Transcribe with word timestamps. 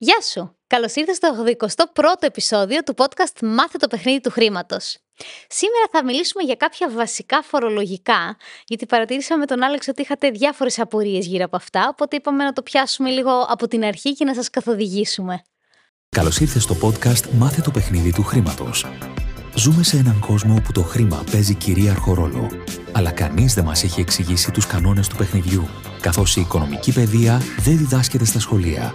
Γεια 0.00 0.20
σου! 0.32 0.56
Καλώς 0.66 0.94
ήρθες 0.94 1.16
στο 1.16 1.44
81ο 1.94 2.02
επεισόδιο 2.20 2.82
του 2.82 2.94
podcast 2.96 3.40
«Μάθε 3.42 3.78
το 3.78 3.88
παιχνίδι 3.88 4.20
του 4.20 4.30
χρήματος». 4.30 4.98
Σήμερα 5.48 5.84
θα 5.92 6.04
μιλήσουμε 6.04 6.42
για 6.42 6.54
κάποια 6.54 6.90
βασικά 6.90 7.42
φορολογικά, 7.42 8.36
γιατί 8.66 8.86
παρατήρησα 8.86 9.38
με 9.38 9.46
τον 9.46 9.62
Άλεξ 9.62 9.88
ότι 9.88 10.02
είχατε 10.02 10.30
διάφορες 10.30 10.78
απορίες 10.78 11.26
γύρω 11.26 11.44
από 11.44 11.56
αυτά, 11.56 11.88
οπότε 11.88 12.16
είπαμε 12.16 12.44
να 12.44 12.52
το 12.52 12.62
πιάσουμε 12.62 13.10
λίγο 13.10 13.46
από 13.48 13.68
την 13.68 13.84
αρχή 13.84 14.12
και 14.12 14.24
να 14.24 14.34
σας 14.34 14.50
καθοδηγήσουμε. 14.50 15.42
Καλώς 16.08 16.40
ήρθες 16.40 16.62
στο 16.62 16.76
podcast 16.82 17.30
«Μάθε 17.30 17.60
το 17.60 17.70
παιχνίδι 17.70 18.12
του 18.12 18.22
χρήματος». 18.22 18.86
Ζούμε 19.54 19.82
σε 19.82 19.96
έναν 19.96 20.20
κόσμο 20.20 20.54
όπου 20.54 20.72
το 20.72 20.82
χρήμα 20.82 21.24
παίζει 21.30 21.54
κυρίαρχο 21.54 22.14
ρόλο, 22.14 22.48
αλλά 22.92 23.10
κανείς 23.10 23.54
δεν 23.54 23.64
μας 23.64 23.84
έχει 23.84 24.00
εξηγήσει 24.00 24.50
τους 24.50 24.66
κανόνες 24.66 25.08
του 25.08 25.16
παιχνιδιού, 25.16 25.68
καθώς 26.00 26.36
η 26.36 26.40
οικονομική 26.40 26.92
παιδεία 26.92 27.42
δεν 27.58 27.76
διδάσκεται 27.76 28.24
στα 28.24 28.40
σχολεία. 28.40 28.94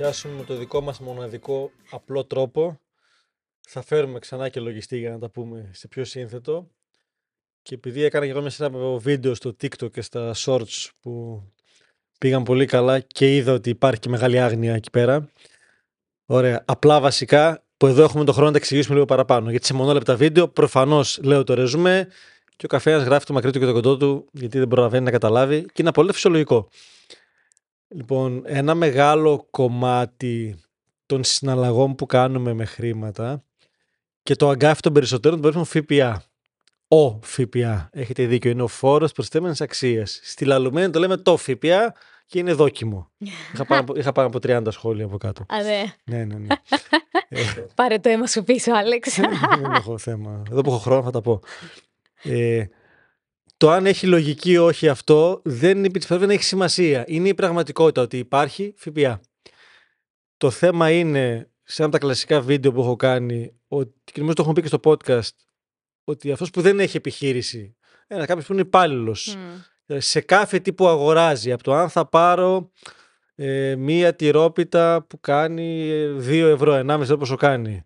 Πιάσουμε 0.00 0.34
με 0.34 0.44
το 0.44 0.56
δικό 0.56 0.80
μας 0.80 1.00
μοναδικό 1.00 1.70
απλό 1.90 2.24
τρόπο. 2.24 2.80
Θα 3.68 3.82
φέρουμε 3.82 4.18
ξανά 4.18 4.48
και 4.48 4.60
λογιστή 4.60 4.98
για 4.98 5.10
να 5.10 5.18
τα 5.18 5.28
πούμε 5.28 5.70
σε 5.72 5.88
πιο 5.88 6.04
σύνθετο. 6.04 6.70
Και 7.62 7.74
επειδή 7.74 8.02
έκανα 8.02 8.24
και 8.24 8.30
εγώ 8.30 8.40
μια 8.40 8.50
σειρά 8.50 8.66
από 8.66 8.98
βίντεο 8.98 9.34
στο 9.34 9.50
TikTok 9.50 9.90
και 9.90 10.00
στα 10.00 10.34
Shorts 10.36 10.88
που 11.00 11.42
πήγαν 12.18 12.42
πολύ 12.42 12.66
καλά 12.66 13.00
και 13.00 13.36
είδα 13.36 13.52
ότι 13.52 13.70
υπάρχει 13.70 14.00
και 14.00 14.08
μεγάλη 14.08 14.40
άγνοια 14.40 14.74
εκεί 14.74 14.90
πέρα. 14.90 15.30
Ωραία. 16.26 16.62
Απλά 16.66 17.00
βασικά 17.00 17.64
που 17.76 17.86
εδώ 17.86 18.02
έχουμε 18.02 18.24
τον 18.24 18.34
χρόνο 18.34 18.46
να 18.48 18.52
τα 18.52 18.58
εξηγήσουμε 18.58 18.94
λίγο 18.94 19.06
παραπάνω. 19.06 19.50
Γιατί 19.50 19.66
σε 19.66 19.74
μονόλεπτα 19.74 20.16
βίντεο 20.16 20.48
προφανώς 20.48 21.20
λέω 21.22 21.44
το 21.44 21.54
ρεζουμέ 21.54 22.08
και 22.56 22.66
ο 22.66 22.68
καθένα 22.68 23.02
γράφει 23.02 23.26
το 23.26 23.32
μακρύ 23.32 23.50
του 23.50 23.58
και 23.58 23.66
το 23.66 23.72
κοντό 23.72 23.96
του 23.96 24.28
γιατί 24.32 24.58
δεν 24.58 24.68
προλαβαίνει 24.68 25.04
να 25.04 25.10
καταλάβει 25.10 25.62
και 25.62 25.82
είναι 25.82 25.92
πολύ 25.92 26.12
φυσιολογικό. 26.12 26.68
Λοιπόν, 27.94 28.42
ένα 28.46 28.74
μεγάλο 28.74 29.46
κομμάτι 29.50 30.60
των 31.06 31.24
συναλλαγών 31.24 31.94
που 31.94 32.06
κάνουμε 32.06 32.52
με 32.52 32.64
χρήματα 32.64 33.44
και 34.22 34.34
το 34.36 34.48
αγκάθι 34.48 34.80
των 34.80 34.92
περισσότερων 34.92 35.40
το 35.40 35.42
παίρνουμε 35.42 35.64
ΦΠΑ. 35.66 36.22
Ο 36.88 37.20
ΦΠΑ. 37.22 37.88
Έχετε 37.92 38.24
δίκιο, 38.26 38.50
είναι 38.50 38.62
ο 38.62 38.66
φόρος 38.66 39.12
προσθέμενη 39.12 39.54
αξία. 39.58 40.06
Στη 40.06 40.44
λαλουμένη 40.44 40.90
το 40.90 40.98
λέμε 40.98 41.16
το 41.16 41.36
ΦΠΑ 41.36 41.94
και 42.26 42.38
είναι 42.38 42.52
δόκιμο. 42.52 43.10
είχα, 43.54 43.64
πάνω, 43.64 43.80
από- 43.80 43.96
είχα 43.96 44.12
πάνω 44.12 44.28
από 44.28 44.38
30 44.42 44.66
σχόλια 44.70 45.04
από 45.04 45.16
κάτω. 45.16 45.44
Α, 45.48 45.62
ναι. 45.62 45.82
ναι, 46.04 46.24
ναι, 46.24 46.34
ναι. 46.38 46.46
ε, 47.28 47.40
Πάρε 47.74 47.98
το 47.98 48.08
αίμα 48.08 48.26
σου 48.26 48.44
πίσω, 48.44 48.72
Άλεξ. 48.72 49.14
δεν 49.60 49.72
έχω 49.74 49.98
θέμα. 49.98 50.42
Εδώ 50.50 50.60
που 50.60 50.70
έχω 50.70 50.78
χρόνο 50.78 51.02
θα 51.02 51.10
τα 51.10 51.20
πω. 51.20 51.40
Ε, 52.22 52.64
το 53.60 53.70
αν 53.70 53.86
έχει 53.86 54.06
λογική 54.06 54.50
ή 54.50 54.56
όχι 54.56 54.88
αυτό 54.88 55.40
δεν, 55.44 55.76
είναι 55.76 55.86
επί 55.86 55.98
της 55.98 56.04
ουσίας, 56.04 56.20
δεν 56.20 56.30
έχει 56.30 56.42
σημασία. 56.42 57.04
Είναι 57.06 57.28
η 57.28 57.34
πραγματικότητα 57.34 58.02
ότι 58.02 58.18
υπάρχει 58.18 58.74
ΦΠΑ. 58.76 59.20
Το 60.36 60.50
θέμα 60.50 60.90
είναι, 60.90 61.50
σε 61.62 61.82
ένα 61.82 61.90
από 61.90 61.92
τα 61.92 61.98
κλασικά 61.98 62.40
βίντεο 62.40 62.72
που 62.72 62.80
έχω 62.80 62.96
κάνει, 62.96 63.60
ότι, 63.68 63.92
και 64.04 64.12
νομίζω 64.16 64.34
το 64.34 64.42
έχουμε 64.42 64.54
πει 64.54 64.68
και 64.68 64.76
στο 64.76 64.80
podcast, 64.84 65.34
ότι 66.04 66.32
αυτός 66.32 66.50
που 66.50 66.60
δεν 66.60 66.80
έχει 66.80 66.96
επιχείρηση, 66.96 67.76
ένα 68.06 68.26
κάποιος 68.26 68.46
που 68.46 68.52
είναι 68.52 68.62
υπάλληλος, 68.62 69.36
Μμ. 69.86 69.96
σε 69.98 70.20
κάθε 70.20 70.58
τι 70.58 70.72
που 70.72 70.88
αγοράζει, 70.88 71.52
από 71.52 71.62
το 71.62 71.74
αν 71.74 71.88
θα 71.88 72.08
πάρω 72.08 72.70
ε, 73.34 73.74
μία 73.76 74.14
τυρόπιτα 74.14 75.06
που 75.08 75.20
κάνει 75.20 75.90
2 76.18 76.30
ευρώ, 76.30 76.82
1,5 76.86 77.00
ευρώ 77.00 77.16
πόσο 77.16 77.36
κάνει, 77.36 77.84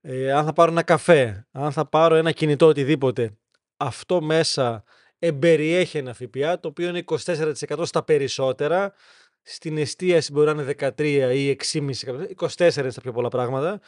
ε, 0.00 0.32
αν 0.32 0.44
θα 0.44 0.52
πάρω 0.52 0.70
ένα 0.70 0.82
καφέ, 0.82 1.46
αν 1.50 1.72
θα 1.72 1.88
πάρω 1.88 2.14
ένα 2.14 2.32
κινητό, 2.32 2.66
οτιδήποτε, 2.66 3.38
αυτό 3.76 4.22
μέσα 4.22 4.84
εμπεριέχει 5.20 5.98
ένα 5.98 6.14
ΦΠΑ, 6.14 6.60
το 6.60 6.68
οποίο 6.68 6.88
είναι 6.88 7.04
24% 7.06 7.82
στα 7.82 8.02
περισσότερα. 8.02 8.92
Στην 9.42 9.78
εστίαση 9.78 10.32
μπορεί 10.32 10.54
να 10.54 10.62
είναι 10.62 10.74
13 10.96 11.30
ή 11.34 11.56
6,5%, 11.72 11.90
24 12.56 12.76
είναι 12.76 12.90
στα 12.90 13.00
πιο 13.00 13.12
πολλά 13.12 13.28
πράγματα, 13.28 13.80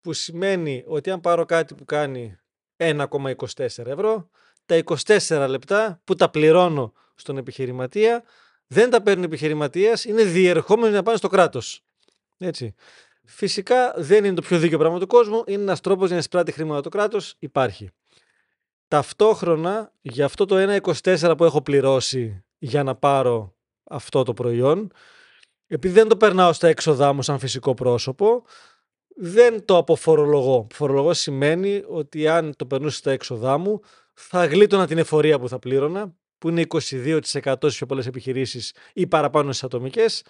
που 0.00 0.12
σημαίνει 0.12 0.84
ότι 0.86 1.10
αν 1.10 1.20
πάρω 1.20 1.44
κάτι 1.44 1.74
που 1.74 1.84
κάνει 1.84 2.38
1,24 2.76 3.86
ευρώ, 3.86 4.30
τα 4.66 4.82
24 5.28 5.46
λεπτά 5.48 6.00
που 6.04 6.14
τα 6.14 6.30
πληρώνω 6.30 6.92
στον 7.14 7.36
επιχειρηματία, 7.36 8.22
δεν 8.66 8.90
τα 8.90 9.02
παίρνει 9.02 9.22
ο 9.22 9.24
επιχειρηματίας, 9.24 10.04
είναι 10.04 10.24
διερχόμενοι 10.24 10.94
να 10.94 11.02
πάνε 11.02 11.16
στο 11.16 11.28
κράτος. 11.28 11.84
Έτσι. 12.38 12.74
Φυσικά 13.24 13.94
δεν 13.96 14.24
είναι 14.24 14.34
το 14.34 14.42
πιο 14.42 14.58
δίκαιο 14.58 14.78
πράγμα 14.78 14.98
του 14.98 15.06
κόσμου, 15.06 15.44
είναι 15.46 15.62
ένας 15.62 15.80
τρόπος 15.80 16.04
για 16.04 16.14
να 16.14 16.20
εισπράττει 16.20 16.52
χρήματα 16.52 16.80
το 16.80 16.88
κράτος, 16.88 17.34
υπάρχει. 17.38 17.90
Ταυτόχρονα, 18.92 19.92
για 20.00 20.24
αυτό 20.24 20.44
το 20.44 20.80
1,24 21.02 21.34
που 21.36 21.44
έχω 21.44 21.62
πληρώσει 21.62 22.44
για 22.58 22.82
να 22.82 22.94
πάρω 22.94 23.56
αυτό 23.84 24.22
το 24.22 24.34
προϊόν, 24.34 24.92
επειδή 25.66 25.94
δεν 25.94 26.08
το 26.08 26.16
περνάω 26.16 26.52
στα 26.52 26.68
έξοδά 26.68 27.12
μου 27.12 27.22
σαν 27.22 27.38
φυσικό 27.38 27.74
πρόσωπο, 27.74 28.44
δεν 29.16 29.64
το 29.64 29.76
αποφορολογώ. 29.76 30.66
Φορολογώ 30.72 31.14
σημαίνει 31.14 31.82
ότι 31.88 32.28
αν 32.28 32.56
το 32.56 32.66
περνούσε 32.66 32.96
στα 32.96 33.10
έξοδά 33.10 33.58
μου, 33.58 33.80
θα 34.14 34.44
γλίτωνα 34.46 34.86
την 34.86 34.98
εφορία 34.98 35.38
που 35.38 35.48
θα 35.48 35.58
πλήρωνα, 35.58 36.14
που 36.38 36.48
είναι 36.48 36.66
22% 36.68 37.20
στις 37.60 37.76
πιο 37.76 37.86
πολλές 37.86 38.06
επιχειρήσεις 38.06 38.74
ή 38.92 39.06
παραπάνω 39.06 39.52
στις 39.52 39.64
ατομικές. 39.64 40.22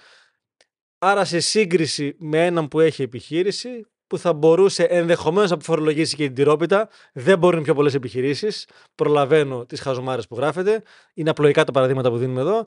Άρα 0.99 1.25
σε 1.25 1.41
σύγκριση 1.41 2.15
με 2.19 2.47
έναν 2.47 2.69
που 2.69 2.81
έχει 2.81 3.03
επιχείρηση, 3.03 3.87
που 4.12 4.19
θα 4.19 4.33
μπορούσε 4.33 4.83
ενδεχομένως 4.83 5.49
να 5.49 5.55
αποφορολογήσει 5.55 6.17
και 6.17 6.25
την 6.25 6.34
τυρόπιτα, 6.34 6.89
δεν 7.12 7.39
μπορούν 7.39 7.62
πιο 7.62 7.75
πολλές 7.75 7.95
επιχειρήσεις. 7.95 8.69
Προλαβαίνω 8.95 9.67
τις 9.67 9.81
χαζομάρες 9.81 10.27
που 10.27 10.37
γράφετε. 10.37 10.83
Είναι 11.15 11.31
απλοϊκά 11.31 11.65
τα 11.65 11.73
παραδείγματα 11.73 12.11
που 12.11 12.17
δίνουμε 12.17 12.41
εδώ. 12.41 12.67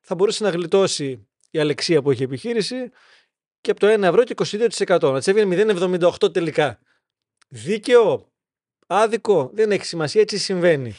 Θα 0.00 0.14
μπορούσε 0.14 0.44
να 0.44 0.50
γλιτώσει 0.50 1.28
η 1.50 1.58
Αλεξία 1.58 2.02
που 2.02 2.10
έχει 2.10 2.22
επιχείρηση 2.22 2.90
και 3.60 3.70
από 3.70 3.80
το 3.80 3.86
1 3.86 4.02
ευρώ 4.02 4.24
και 4.24 4.34
22%. 4.36 5.00
Να 5.00 5.18
της 5.18 5.26
έβγαινε 5.26 5.74
0,78 6.00 6.32
τελικά. 6.32 6.78
Δίκαιο, 7.48 8.32
άδικο, 8.86 9.50
δεν 9.54 9.70
έχει 9.70 9.84
σημασία, 9.84 10.20
έτσι 10.20 10.38
συμβαίνει. 10.38 10.94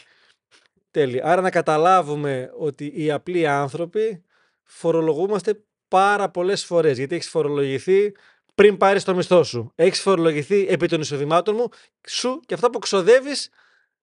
Τέλεια. 0.92 1.26
Άρα 1.26 1.42
να 1.42 1.50
καταλάβουμε 1.50 2.52
ότι 2.58 2.92
οι 2.96 3.12
απλοί 3.12 3.48
άνθρωποι 3.48 4.24
φορολογούμαστε 4.64 5.64
πάρα 5.88 6.30
πολλές 6.30 6.66
φορές, 6.66 6.98
γιατί 6.98 7.16
έχεις 7.16 7.30
φορολογηθεί 7.30 8.12
πριν 8.56 8.78
πάρεις 8.78 9.04
το 9.04 9.16
μισθό 9.16 9.44
σου. 9.44 9.72
Έχεις 9.76 10.02
φορολογηθεί 10.02 10.68
επί 10.68 10.88
των 10.88 11.02
εισοδημάτων 11.02 11.56
μου, 11.56 11.68
σου 12.08 12.40
και 12.46 12.54
αυτά 12.54 12.70
που 12.70 12.80
ξοδεύεις 12.80 13.50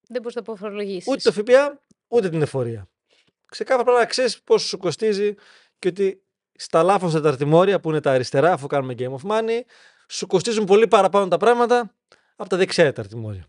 Δεν 0.07 0.21
μπορείς 0.21 0.35
να 0.35 0.41
το 0.41 0.51
αποφορολογήσει. 0.51 1.09
ούτε 1.11 1.21
το 1.21 1.31
ΦΠΑ, 1.31 1.81
ούτε 2.07 2.29
την 2.29 2.41
εφορία. 2.41 2.89
Ξεκάθαρα 3.45 3.83
πρέπει 3.83 3.99
να 3.99 4.05
ξέρεις 4.05 4.41
πόσο 4.43 4.67
σου 4.67 4.77
κοστίζει 4.77 5.33
και 5.79 5.87
ότι 5.87 6.23
στα 6.51 6.83
λάθος 6.83 7.13
τεταρτημόρια 7.13 7.79
που 7.79 7.89
είναι 7.89 8.01
τα 8.01 8.11
αριστερά, 8.11 8.53
αφού 8.53 8.67
κάνουμε 8.67 8.95
game 8.97 9.15
of 9.15 9.31
money, 9.31 9.61
σου 10.09 10.27
κοστίζουν 10.27 10.65
πολύ 10.65 10.87
παραπάνω 10.87 11.27
τα 11.27 11.37
πράγματα 11.37 11.95
από 12.35 12.49
τα 12.49 12.57
δεξιά 12.57 12.83
τεταρτημόρια. 12.83 13.45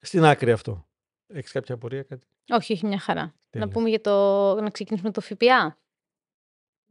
Στην 0.00 0.24
άκρη 0.24 0.52
αυτό. 0.52 0.88
Έχεις 1.26 1.52
κάποια 1.52 1.74
απορία, 1.74 2.02
κάτι; 2.02 2.26
Όχι, 2.48 2.72
όχι, 2.72 2.86
μια 2.86 2.98
χαρά. 2.98 3.34
Τέλεια. 3.50 3.66
Να 3.66 3.72
πούμε 3.72 3.88
για 3.88 4.00
το. 4.00 4.54
να 4.60 4.70
ξεκινήσουμε 4.70 5.10
το 5.10 5.20
ΦΠΑ. 5.20 5.78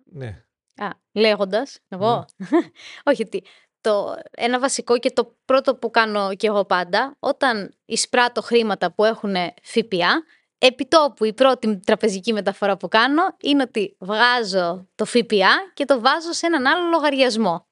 Ναι. 0.06 0.46
Α, 0.78 0.90
λέγοντας, 1.12 1.80
να 1.88 1.98
πω. 1.98 2.26
Όχι, 3.10 3.24
ότι 3.24 3.44
το 3.82 4.16
ένα 4.32 4.60
βασικό 4.60 4.98
και 4.98 5.12
το 5.12 5.36
πρώτο 5.46 5.76
που 5.76 5.90
κάνω 5.90 6.36
και 6.36 6.48
εγώ 6.48 6.66
πάντα, 6.66 7.16
όταν 7.20 7.74
εισπράττω 7.86 8.42
χρήματα 8.42 8.92
που 8.94 9.04
έχουν 9.04 9.36
ΦΠΑ, 9.62 10.24
επιτόπου 10.58 11.26
η 11.26 11.34
πρώτη 11.34 11.80
τραπεζική 11.80 12.34
μεταφορά 12.34 12.78
που 12.78 12.88
κάνω 12.88 13.24
είναι 13.42 13.62
ότι 13.62 13.96
βγάζω 14.00 14.88
το 14.96 15.06
ΦΠΑ 15.06 15.72
και 15.74 15.86
το 15.86 16.00
βάζω 16.00 16.32
σε 16.34 16.46
έναν 16.46 16.66
άλλο 16.66 16.88
λογαριασμό. 16.88 17.67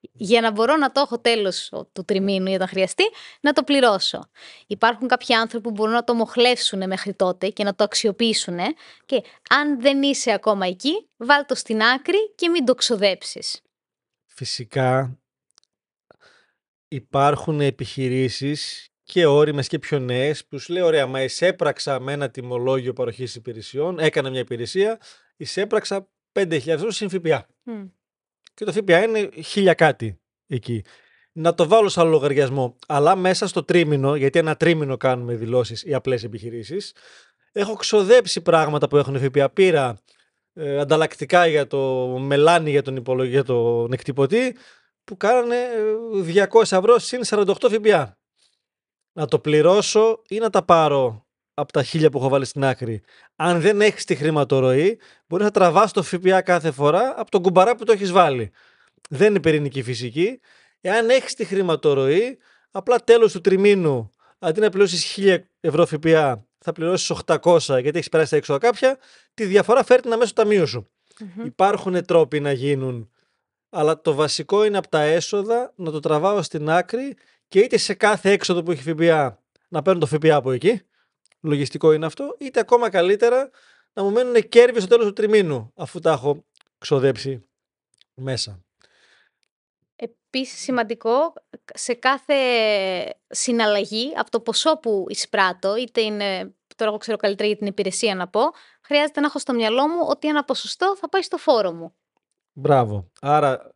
Για 0.00 0.40
να 0.40 0.50
μπορώ 0.50 0.76
να 0.76 0.92
το 0.92 1.00
έχω 1.00 1.18
τέλος 1.18 1.72
του 1.92 2.04
τριμήνου 2.04 2.50
ή 2.50 2.54
όταν 2.54 2.68
χρειαστεί, 2.68 3.04
να 3.40 3.52
το 3.52 3.62
πληρώσω. 3.62 4.30
Υπάρχουν 4.66 5.08
κάποιοι 5.08 5.34
άνθρωποι 5.34 5.68
που 5.68 5.74
μπορούν 5.74 5.92
να 5.92 6.04
το 6.04 6.14
μοχλεύσουν 6.14 6.86
μέχρι 6.86 7.14
τότε 7.14 7.48
και 7.48 7.64
να 7.64 7.74
το 7.74 7.84
αξιοποιήσουν 7.84 8.58
και 9.06 9.22
αν 9.50 9.80
δεν 9.80 10.02
είσαι 10.02 10.32
ακόμα 10.32 10.66
εκεί, 10.66 11.08
βάλ 11.16 11.44
το 11.46 11.54
στην 11.54 11.82
άκρη 11.82 12.34
και 12.34 12.48
μην 12.48 12.64
το 12.64 12.74
ξοδέψεις. 12.74 13.62
Φυσικά 14.26 15.18
υπάρχουν 16.88 17.60
επιχειρήσεις 17.60 18.88
και 19.02 19.26
όριμες 19.26 19.68
και 19.68 19.78
πιο 19.78 19.98
νέες 19.98 20.46
που 20.46 20.58
σου 20.58 20.72
λέει 20.72 20.82
ωραία 20.82 21.06
μα 21.06 21.22
εισέπραξα 21.22 22.00
με 22.00 22.12
ένα 22.12 22.30
τιμολόγιο 22.30 22.92
παροχής 22.92 23.34
υπηρεσιών, 23.34 23.98
έκανα 23.98 24.30
μια 24.30 24.40
υπηρεσία, 24.40 25.00
εισέπραξα 25.36 26.08
5.000 26.32 26.66
ευρώ 26.66 26.90
συν 26.90 27.08
ΦΠΑ. 27.08 27.46
Μμ. 27.62 27.86
Και 28.58 28.64
το 28.64 28.72
ΦΠΑ 28.72 29.02
είναι 29.02 29.28
χίλια 29.42 29.74
κάτι 29.74 30.20
εκεί. 30.46 30.84
Να 31.32 31.54
το 31.54 31.68
βάλω 31.68 31.88
σε 31.88 32.00
άλλο 32.00 32.10
λογαριασμό. 32.10 32.76
Αλλά 32.86 33.16
μέσα 33.16 33.46
στο 33.46 33.64
τρίμηνο, 33.64 34.16
γιατί 34.16 34.38
ένα 34.38 34.56
τρίμηνο 34.56 34.96
κάνουμε 34.96 35.34
δηλώσεις 35.34 35.82
ή 35.84 35.94
απλές 35.94 36.24
επιχειρήσεις, 36.24 36.92
έχω 37.52 37.74
ξοδέψει 37.74 38.40
πράγματα 38.40 38.88
που 38.88 38.96
έχουν 38.96 39.18
ΦΠΑ. 39.20 39.50
Πήρα 39.50 39.98
ε, 40.52 40.78
ανταλλακτικά 40.78 41.46
για 41.46 41.66
το 41.66 42.06
μελάνι 42.18 42.70
για 42.70 42.82
τον, 42.82 42.96
υπολογ... 42.96 43.28
για 43.28 43.44
τον 43.44 43.92
εκτυπωτή 43.92 44.56
που 45.04 45.16
κάνανε 45.16 45.56
200 46.26 46.72
ε, 46.72 46.76
ευρώ 46.76 46.98
συν 46.98 47.20
48 47.26 47.52
ΦΠΑ. 47.60 48.18
Να 49.12 49.26
το 49.26 49.38
πληρώσω 49.38 50.22
ή 50.28 50.38
να 50.38 50.50
τα 50.50 50.64
πάρω; 50.64 51.27
Από 51.58 51.72
τα 51.72 51.82
χίλια 51.82 52.10
που 52.10 52.18
έχω 52.18 52.28
βάλει 52.28 52.44
στην 52.44 52.64
άκρη. 52.64 53.02
Αν 53.36 53.60
δεν 53.60 53.80
έχεις 53.80 54.04
τη 54.04 54.14
χρηματορροή, 54.14 54.98
μπορείς 55.26 55.44
να 55.44 55.50
τραβάς 55.50 55.92
το 55.92 56.02
ΦΠΑ 56.02 56.40
κάθε 56.42 56.70
φορά 56.70 57.14
από 57.16 57.30
τον 57.30 57.42
κουμπαρά 57.42 57.76
που 57.76 57.84
το 57.84 57.92
έχεις 57.92 58.12
βάλει. 58.12 58.50
Δεν 59.08 59.30
είναι 59.30 59.40
πυρηνική 59.40 59.82
φυσική. 59.82 60.40
Εάν 60.80 61.10
έχεις 61.10 61.34
τη 61.34 61.44
χρηματορροή, 61.44 62.38
απλά 62.70 62.98
τέλος 62.98 63.32
του 63.32 63.40
τριμήνου, 63.40 64.10
αντί 64.38 64.60
να 64.60 64.70
πληρώσεις 64.70 65.18
1000 65.18 65.38
ευρώ 65.60 65.86
ΦΠΑ, 65.86 66.46
θα 66.58 66.72
πληρώσεις 66.72 67.10
800 67.26 67.58
γιατί 67.58 67.98
έχεις 67.98 68.08
περάσει 68.08 68.30
τα 68.30 68.36
έξοδα 68.36 68.58
κάποια, 68.58 68.98
τη 69.34 69.44
διαφορά 69.44 69.84
φέρει 69.84 70.02
την 70.02 70.12
αμέσως 70.12 70.32
ταμείο 70.32 70.66
σου. 70.66 70.88
Mm-hmm. 71.20 71.44
Υπάρχουν 71.44 72.04
τρόποι 72.04 72.40
να 72.40 72.52
γίνουν, 72.52 73.10
αλλά 73.70 74.00
το 74.00 74.14
βασικό 74.14 74.64
είναι 74.64 74.78
από 74.78 74.88
τα 74.88 75.02
έσοδα 75.02 75.72
να 75.76 75.90
το 75.90 76.00
τραβάω 76.00 76.42
στην 76.42 76.70
άκρη 76.70 77.16
και 77.48 77.60
είτε 77.60 77.76
σε 77.76 77.94
κάθε 77.94 78.30
έξοδο 78.30 78.62
που 78.62 78.70
έχει 78.70 78.82
ΦΠΑ 78.82 79.42
να 79.68 79.82
παίρνω 79.82 80.00
το 80.00 80.06
ΦΠΑ 80.06 80.34
από 80.34 80.52
εκεί, 80.52 80.82
λογιστικό 81.40 81.92
είναι 81.92 82.06
αυτό, 82.06 82.36
είτε 82.38 82.60
ακόμα 82.60 82.90
καλύτερα 82.90 83.50
να 83.92 84.02
μου 84.02 84.10
μένουν 84.10 84.48
κέρδη 84.48 84.78
στο 84.80 84.88
τέλος 84.88 85.06
του 85.06 85.12
τριμήνου, 85.12 85.72
αφού 85.76 86.00
τα 86.00 86.12
έχω 86.12 86.44
ξοδέψει 86.78 87.48
μέσα. 88.14 88.62
Επίσης 89.96 90.60
σημαντικό, 90.60 91.32
σε 91.74 91.94
κάθε 91.94 92.34
συναλλαγή, 93.26 94.12
από 94.16 94.30
το 94.30 94.40
ποσό 94.40 94.78
που 94.78 95.06
εισπράττω, 95.08 95.76
είτε 95.76 96.00
είναι, 96.00 96.54
τώρα 96.76 96.90
εγώ 96.90 96.96
ξέρω 96.96 97.16
καλύτερα 97.16 97.48
για 97.48 97.56
την 97.56 97.66
υπηρεσία 97.66 98.14
να 98.14 98.28
πω, 98.28 98.40
χρειάζεται 98.82 99.20
να 99.20 99.26
έχω 99.26 99.38
στο 99.38 99.54
μυαλό 99.54 99.88
μου 99.88 100.06
ότι 100.08 100.28
ένα 100.28 100.44
ποσοστό 100.44 100.96
θα 100.96 101.08
πάει 101.08 101.22
στο 101.22 101.36
φόρο 101.36 101.72
μου. 101.72 101.94
Μπράβο. 102.52 103.10
Άρα, 103.20 103.74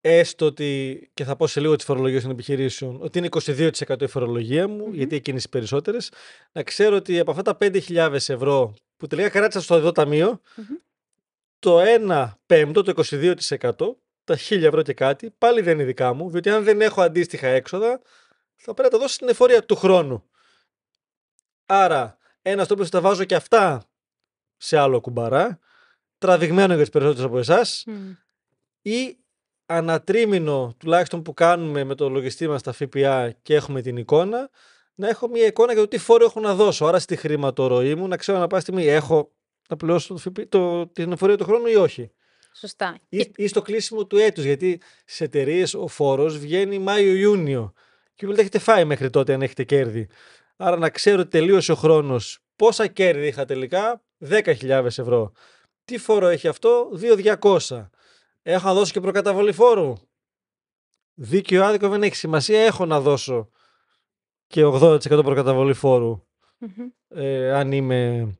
έστω 0.00 0.46
ότι, 0.46 1.10
και 1.14 1.24
θα 1.24 1.36
πω 1.36 1.46
σε 1.46 1.60
λίγο 1.60 1.76
τι 1.76 1.84
φορολογίε 1.84 2.20
των 2.20 2.30
επιχειρήσεων, 2.30 3.02
ότι 3.02 3.18
είναι 3.18 3.28
22% 3.30 4.02
η 4.02 4.06
φορολογία 4.06 4.68
μου, 4.68 4.92
γιατί 4.92 5.16
εκείνες 5.16 5.44
οι 5.44 5.48
περισσότερες, 5.48 6.12
να 6.52 6.62
ξέρω 6.62 6.96
ότι 6.96 7.18
από 7.18 7.30
αυτά 7.30 7.42
τα 7.42 7.56
5.000 7.60 8.12
ευρώ 8.12 8.74
που 8.96 9.06
τελικά 9.06 9.28
κράτησα 9.28 9.60
στο 9.60 9.74
εδώ 9.74 9.92
ταμείο, 9.92 10.40
το 11.58 11.80
1 12.08 12.30
πέμπτο, 12.46 12.82
το 12.82 13.02
22%, 13.10 13.96
τα 14.24 14.36
1000 14.36 14.62
ευρώ 14.62 14.82
και 14.82 14.94
κάτι, 14.94 15.30
πάλι 15.38 15.60
δεν 15.60 15.74
είναι 15.74 15.84
δικά 15.84 16.12
μου, 16.12 16.30
διότι 16.30 16.50
αν 16.50 16.64
δεν 16.64 16.80
έχω 16.80 17.02
αντίστοιχα 17.02 17.46
έξοδα, 17.46 18.00
θα 18.56 18.74
πρέπει 18.74 18.82
να 18.82 18.88
τα 18.88 18.98
δώσω 18.98 19.14
στην 19.14 19.28
εφορία 19.28 19.64
του 19.64 19.76
χρόνου. 19.76 20.24
Άρα, 21.66 22.18
ένα 22.42 22.66
το 22.66 22.72
οποίο 22.72 22.84
θα 22.84 22.90
τα 22.90 23.00
βάζω 23.00 23.24
και 23.24 23.34
αυτά 23.34 23.84
σε 24.56 24.78
άλλο 24.78 25.00
κουμπαρά, 25.00 25.58
τραβηγμένο 26.18 26.74
για 26.74 26.82
τις 26.82 26.92
περισσότερες 26.92 27.26
από 27.26 27.38
εσάς, 27.38 27.84
ή 28.82 29.18
ανατρίμηνο 29.68 30.74
τουλάχιστον 30.78 31.22
που 31.22 31.34
κάνουμε 31.34 31.84
με 31.84 31.94
το 31.94 32.08
λογιστή 32.08 32.48
μας 32.48 32.60
στα 32.60 32.72
ΦΠΑ 32.72 33.30
και 33.42 33.54
έχουμε 33.54 33.80
την 33.80 33.96
εικόνα, 33.96 34.50
να 34.94 35.08
έχω 35.08 35.28
μια 35.28 35.46
εικόνα 35.46 35.72
για 35.72 35.80
το 35.82 35.88
τι 35.88 35.98
φόρο 35.98 36.24
έχω 36.24 36.40
να 36.40 36.54
δώσω. 36.54 36.86
Άρα 36.86 36.98
στη 36.98 37.16
χρηματορροή 37.16 37.94
μου 37.94 38.08
να 38.08 38.16
ξέρω 38.16 38.38
να 38.38 38.46
πάει 38.46 38.60
στιγμή 38.60 38.86
έχω 38.86 39.32
να 39.68 39.76
πληρώσω 39.76 40.14
το, 40.14 40.46
το, 40.48 40.86
την 40.86 41.12
εφορία 41.12 41.36
του 41.36 41.44
χρόνου 41.44 41.66
ή 41.66 41.74
όχι. 41.74 42.10
Σωστά. 42.52 42.98
Ή, 43.08 43.32
ή 43.36 43.46
στο 43.46 43.62
κλείσιμο 43.62 44.06
του 44.06 44.16
έτους, 44.16 44.44
γιατί 44.44 44.80
σε 45.04 45.24
εταιρείες 45.24 45.74
ο 45.74 45.86
φόρος 45.86 46.38
βγαίνει 46.38 46.78
Μάιο-Ιούνιο 46.78 47.72
και 48.14 48.26
δεν 48.26 48.38
έχετε 48.38 48.58
φάει 48.58 48.84
μέχρι 48.84 49.10
τότε 49.10 49.32
αν 49.32 49.42
έχετε 49.42 49.64
κέρδη. 49.64 50.08
Άρα 50.56 50.76
να 50.76 50.90
ξέρω 50.90 51.20
ότι 51.20 51.30
τελείωσε 51.30 51.72
ο 51.72 51.74
χρόνος 51.74 52.38
πόσα 52.56 52.86
κέρδη 52.86 53.26
είχα 53.26 53.44
τελικά, 53.44 54.02
10.000 54.28 54.84
ευρώ. 54.84 55.32
Τι 55.84 55.98
φόρο 55.98 56.26
έχει 56.26 56.48
αυτό, 56.48 56.88
2.200. 57.40 57.88
Έχω 58.50 58.66
να 58.66 58.74
δώσω 58.74 58.92
και 58.92 59.00
προκαταβολή 59.00 59.52
φόρου. 59.52 59.94
Δίκαιο 61.14 61.64
άδικο 61.64 61.88
δεν 61.88 62.02
έχει 62.02 62.14
σημασία. 62.14 62.60
Έχω 62.60 62.86
να 62.86 63.00
δώσω 63.00 63.48
και 64.46 64.64
80% 64.64 65.00
προκαταβολή 65.24 65.74
Ε, 67.08 67.52
αν 67.52 67.72
είμαι 67.72 68.30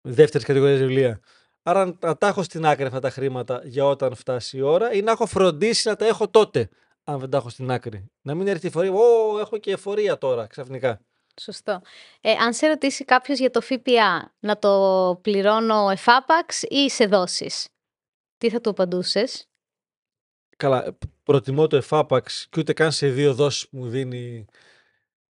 δεύτερης 0.00 0.46
κατηγορίας 0.46 0.78
βιβλία. 0.78 1.20
Άρα 1.62 1.96
να 2.00 2.16
τα 2.16 2.26
έχω 2.26 2.42
στην 2.42 2.66
άκρη 2.66 2.84
αυτά 2.84 3.00
τα 3.00 3.10
χρήματα 3.10 3.60
για 3.64 3.86
όταν 3.86 4.14
φτάσει 4.14 4.56
η 4.56 4.60
ώρα 4.60 4.92
ή 4.92 5.02
να 5.02 5.10
έχω 5.10 5.26
φροντίσει 5.26 5.88
να 5.88 5.96
τα 5.96 6.06
έχω 6.06 6.28
τότε, 6.28 6.68
αν 7.04 7.18
δεν 7.18 7.30
τα 7.30 7.36
έχω 7.36 7.48
στην 7.48 7.70
άκρη. 7.70 8.10
Να 8.22 8.34
μην 8.34 8.48
έρθει 8.48 8.66
η 8.66 8.70
φορεία, 8.70 8.92
Ω, 8.92 9.38
έχω 9.38 9.58
και 9.58 9.72
εφορία 9.72 10.18
τώρα 10.18 10.46
ξαφνικά. 10.46 11.00
Σωστό. 11.40 11.80
Ε, 12.20 12.32
αν 12.32 12.52
σε 12.52 12.66
ρωτήσει 12.66 13.04
κάποιος 13.04 13.38
για 13.38 13.50
το 13.50 13.60
ΦΠΑ, 13.60 14.34
να 14.40 14.58
το 14.58 15.18
πληρώνω 15.22 15.90
εφάπαξ 15.90 16.62
ή 16.62 16.90
σε 16.90 17.06
δόσεις; 17.06 17.71
Τι 18.42 18.50
θα 18.50 18.60
του 18.60 18.70
απαντούσες; 18.70 19.48
Καλά, 20.56 20.86
ε, 20.86 20.96
προτιμώ 21.22 21.66
το 21.66 21.76
εφάπαξ 21.76 22.46
και 22.50 22.60
ούτε 22.60 22.72
καν 22.72 22.92
σε 22.92 23.08
δύο 23.08 23.34
δόσεις 23.34 23.68
που 23.68 23.76
μου 23.76 23.88
δίνει 23.88 24.44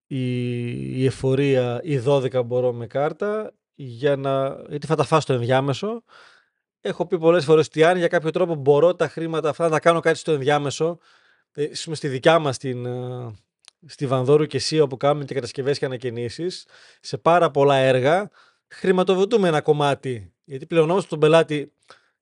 η, 0.06 1.00
η 1.00 1.06
εφορία 1.06 1.80
ή 1.82 2.02
12 2.06 2.44
μπορώ 2.44 2.72
με 2.72 2.86
κάρτα 2.86 3.54
για 3.74 4.16
να. 4.16 4.62
γιατί 4.68 4.86
θα 4.86 4.94
τα 4.94 5.04
φάω 5.04 5.20
στο 5.20 5.32
ενδιάμεσο. 5.32 6.02
Έχω 6.80 7.06
πει 7.06 7.18
πολλές 7.18 7.44
φορές 7.44 7.66
ότι 7.66 7.84
αν 7.84 7.96
για 7.96 8.08
κάποιο 8.08 8.30
τρόπο 8.30 8.54
μπορώ 8.54 8.94
τα 8.94 9.08
χρήματα 9.08 9.48
αυτά 9.48 9.68
να 9.68 9.80
κάνω 9.80 10.00
κάτι 10.00 10.18
στο 10.18 10.32
ενδιάμεσο, 10.32 10.98
ε, 11.52 11.74
στη 11.74 12.08
δικιά 12.08 12.38
μας 12.38 12.58
την, 12.58 12.86
ε, 12.86 13.34
στη 13.86 14.06
Βανδόρου 14.06 14.46
και 14.46 14.56
εσύ 14.56 14.80
όπου 14.80 14.96
κάνουμε 14.96 15.24
και 15.24 15.34
κατασκευές 15.34 15.78
και 15.78 15.84
ανακαινήσεις, 15.84 16.66
σε 17.00 17.18
πάρα 17.18 17.50
πολλά 17.50 17.76
έργα 17.76 18.30
χρηματοδοτούμε 18.68 19.48
ένα 19.48 19.60
κομμάτι. 19.60 20.34
Γιατί 20.44 20.66
πλεονόμαστε 20.66 21.08
τον 21.08 21.18
πελάτη 21.18 21.72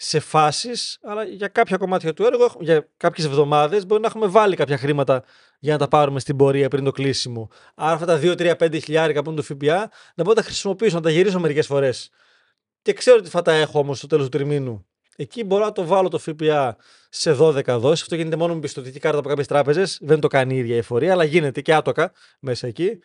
σε 0.04 0.20
φάσεις, 0.20 0.98
αλλά 1.02 1.24
για 1.24 1.48
κάποια 1.48 1.76
κομμάτια 1.76 2.12
του 2.12 2.24
έργου, 2.24 2.46
για 2.60 2.88
κάποιες 2.96 3.26
εβδομάδες, 3.26 3.86
μπορεί 3.86 4.00
να 4.00 4.06
έχουμε 4.06 4.26
βάλει 4.26 4.56
κάποια 4.56 4.78
χρήματα 4.78 5.24
για 5.58 5.72
να 5.72 5.78
τα 5.78 5.88
πάρουμε 5.88 6.20
στην 6.20 6.36
πορεία 6.36 6.68
πριν 6.68 6.84
το 6.84 6.90
κλείσιμο. 6.90 7.50
Άρα 7.74 7.92
αυτά 7.92 8.06
τα 8.06 8.18
2, 8.18 8.34
3, 8.34 8.56
5 8.56 8.78
χιλιάρικα 8.82 9.22
που 9.22 9.30
είναι 9.30 9.40
το 9.40 9.54
ΦΠΑ, 9.54 9.78
να 10.14 10.22
μπορώ 10.22 10.28
να 10.28 10.34
τα 10.34 10.42
χρησιμοποιήσω, 10.42 10.96
να 10.96 11.02
τα 11.02 11.10
γυρίσω 11.10 11.40
μερικές 11.40 11.66
φορές. 11.66 12.10
Και 12.82 12.92
ξέρω 12.92 13.16
ότι 13.16 13.28
θα 13.28 13.42
τα 13.42 13.52
έχω 13.52 13.78
όμως 13.78 13.98
στο 13.98 14.06
τέλος 14.06 14.24
του 14.24 14.36
τριμήνου. 14.36 14.86
Εκεί 15.16 15.44
μπορώ 15.44 15.64
να 15.64 15.72
το 15.72 15.84
βάλω 15.84 16.08
το 16.08 16.18
ΦΠΑ 16.18 16.76
σε 17.08 17.32
12 17.32 17.78
δόσεις. 17.78 18.02
Αυτό 18.02 18.14
γίνεται 18.14 18.36
μόνο 18.36 18.54
με 18.54 18.60
πιστοτική 18.60 18.98
κάρτα 18.98 19.18
από 19.18 19.28
κάποιες 19.28 19.46
τράπεζες. 19.46 19.98
Δεν 20.00 20.20
το 20.20 20.28
κάνει 20.28 20.54
η 20.54 20.58
ίδια 20.58 20.74
η 20.74 20.78
εφορία, 20.78 21.12
αλλά 21.12 21.24
γίνεται 21.24 21.60
και 21.60 21.74
άτοκα 21.74 22.12
μέσα 22.40 22.66
εκεί. 22.66 22.98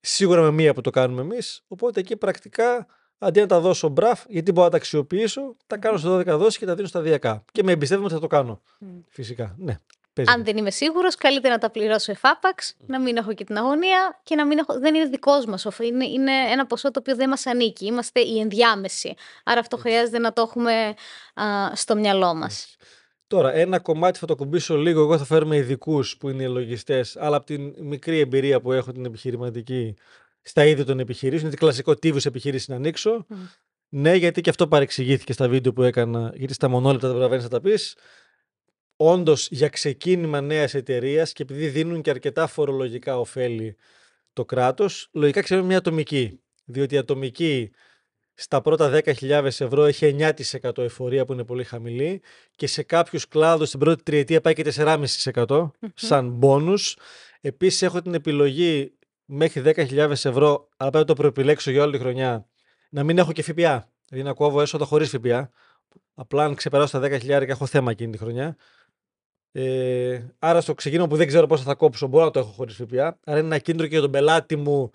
Σίγουρα 0.00 0.40
με 0.42 0.50
μία 0.50 0.74
που 0.74 0.80
το 0.80 0.90
κάνουμε 0.90 1.20
εμείς. 1.20 1.64
Οπότε 1.68 2.00
εκεί 2.00 2.16
πρακτικά 2.16 2.86
αντί 3.22 3.40
να 3.40 3.46
τα 3.46 3.60
δώσω 3.60 3.88
μπραφ, 3.88 4.24
γιατί 4.28 4.52
μπορώ 4.52 4.64
να 4.64 4.70
τα 4.70 4.76
αξιοποιήσω, 4.76 5.56
τα 5.66 5.76
κάνω 5.76 5.98
σε 5.98 6.08
12 6.08 6.24
δόσεις 6.26 6.58
και 6.58 6.66
τα 6.66 6.74
δίνω 6.74 6.88
σταδιακά. 6.88 7.44
Και 7.52 7.62
με 7.62 7.72
εμπιστεύομαι 7.72 8.06
ότι 8.06 8.14
θα 8.14 8.20
το 8.20 8.26
κάνω. 8.26 8.60
Φυσικά. 9.08 9.54
Ναι. 9.58 9.76
Παίζει. 10.12 10.32
Αν 10.32 10.44
δεν 10.44 10.56
είμαι 10.56 10.70
σίγουρος, 10.70 11.14
καλύτερα 11.14 11.54
να 11.54 11.60
τα 11.60 11.70
πληρώσω 11.70 12.12
εφάπαξ, 12.12 12.76
να 12.86 13.00
μην 13.00 13.16
έχω 13.16 13.32
και 13.32 13.44
την 13.44 13.56
αγωνία 13.56 14.20
και 14.22 14.34
να 14.34 14.46
μην 14.46 14.58
έχω. 14.58 14.78
Δεν 14.78 14.94
είναι 14.94 15.04
δικός 15.04 15.44
μας. 15.44 15.66
Είναι, 15.80 16.04
είναι 16.04 16.32
ένα 16.50 16.66
ποσό 16.66 16.90
το 16.90 16.98
οποίο 17.00 17.16
δεν 17.16 17.28
μας 17.28 17.46
ανήκει. 17.46 17.86
Είμαστε 17.86 18.20
οι 18.20 18.40
ενδιάμεση. 18.40 19.14
Άρα 19.44 19.60
αυτό 19.60 19.76
χρειάζεται 19.76 20.18
να 20.18 20.32
το 20.32 20.42
έχουμε 20.42 20.94
α, 21.34 21.44
στο 21.74 21.96
μυαλό 21.96 22.34
μας. 22.34 22.76
Τώρα, 23.26 23.54
ένα 23.54 23.78
κομμάτι 23.78 24.18
θα 24.18 24.26
το 24.26 24.36
κουμπίσω 24.36 24.76
λίγο. 24.76 25.00
Εγώ 25.00 25.18
θα 25.18 25.24
φέρουμε 25.24 25.56
ειδικούς 25.56 26.16
που 26.16 26.28
είναι 26.28 26.42
οι 26.42 26.48
λογιστές, 26.48 27.16
αλλά 27.16 27.36
από 27.36 27.46
την 27.46 27.74
μικρή 27.78 28.18
εμπειρία 28.18 28.60
που 28.60 28.72
έχω 28.72 28.92
την 28.92 29.04
επιχειρηματική, 29.04 29.94
στα 30.42 30.64
είδη 30.64 30.84
των 30.84 30.98
επιχειρήσεων. 30.98 31.46
Είναι 31.46 31.56
κλασικό 31.56 31.94
τύβους 31.94 32.26
επιχείρηση 32.26 32.70
να 32.70 32.76
ανοίξω. 32.76 33.26
Ναι, 33.88 34.14
γιατί 34.14 34.40
και 34.40 34.50
αυτό 34.50 34.68
παρεξηγήθηκε 34.68 35.32
στα 35.32 35.48
βίντεο 35.48 35.72
που 35.72 35.82
έκανα, 35.82 36.32
γιατί 36.34 36.54
στα 36.54 36.68
μονόλεπτα 36.68 37.06
δεν 37.06 37.16
προλαβαίνεις 37.16 37.44
να 37.44 37.50
τα 37.50 37.60
πεις. 37.60 37.96
Όντως, 38.96 39.48
για 39.50 39.68
ξεκίνημα 39.68 40.40
νέας 40.40 40.74
εταιρείας 40.74 41.32
και 41.32 41.42
επειδή 41.42 41.68
δίνουν 41.68 42.02
και 42.02 42.10
αρκετά 42.10 42.46
φορολογικά 42.46 43.18
ωφέλη 43.18 43.76
το 44.32 44.44
κράτος, 44.44 45.08
λογικά 45.12 45.40
ξέρουμε 45.40 45.66
μια 45.66 45.78
ατομική. 45.78 46.40
Διότι 46.64 46.94
η 46.94 46.98
ατομική 46.98 47.70
στα 48.34 48.60
πρώτα 48.60 49.02
10.000 49.04 49.44
ευρώ 49.44 49.84
έχει 49.84 50.16
9% 50.60 50.78
εφορία 50.78 51.24
που 51.24 51.32
είναι 51.32 51.44
πολύ 51.44 51.64
χαμηλή 51.64 52.22
και 52.56 52.66
σε 52.66 52.82
κάποιους 52.82 53.28
κλάδους 53.28 53.68
στην 53.68 53.80
πρώτη 53.80 54.02
τριετία 54.02 54.40
πάει 54.40 54.54
και 54.54 54.72
4,5% 54.76 55.70
σαν 55.94 56.30
μπόνους. 56.30 56.96
Επίσης 57.40 57.82
έχω 57.82 58.02
την 58.02 58.14
επιλογή 58.14 58.92
μέχρι 59.24 59.62
10.000 59.64 60.10
ευρώ, 60.10 60.68
αλλά 60.76 60.90
πρέπει 60.90 60.96
να 60.96 61.04
το 61.04 61.14
προεπιλέξω 61.14 61.70
για 61.70 61.82
όλη 61.82 61.92
τη 61.92 61.98
χρονιά, 61.98 62.46
να 62.90 63.02
μην 63.04 63.18
έχω 63.18 63.32
και 63.32 63.42
ΦΠΑ. 63.42 63.88
Δηλαδή 64.08 64.28
να 64.28 64.34
κόβω 64.34 64.60
έσοδα 64.60 64.84
χωρίς 64.84 65.10
ΦΠΑ. 65.10 65.50
Απλά 66.14 66.44
αν 66.44 66.54
ξεπεράσω 66.54 67.00
τα 67.00 67.08
10.000 67.08 67.28
έχω 67.28 67.66
θέμα 67.66 67.90
εκείνη 67.90 68.12
τη 68.12 68.18
χρονιά. 68.18 68.56
Ε, 69.52 70.26
άρα 70.38 70.60
στο 70.60 70.74
ξεκίνημα 70.74 71.08
που 71.08 71.16
δεν 71.16 71.26
ξέρω 71.26 71.46
πώς 71.46 71.62
θα 71.62 71.74
κόψω, 71.74 72.06
μπορώ 72.06 72.24
να 72.24 72.30
το 72.30 72.38
έχω 72.38 72.50
χωρίς 72.50 72.74
ΦΠΑ. 72.74 73.18
Άρα 73.24 73.38
είναι 73.38 73.46
ένα 73.46 73.58
κίνητρο 73.58 73.86
και 73.86 73.92
για 73.92 74.02
τον 74.02 74.10
πελάτη 74.10 74.56
μου 74.56 74.90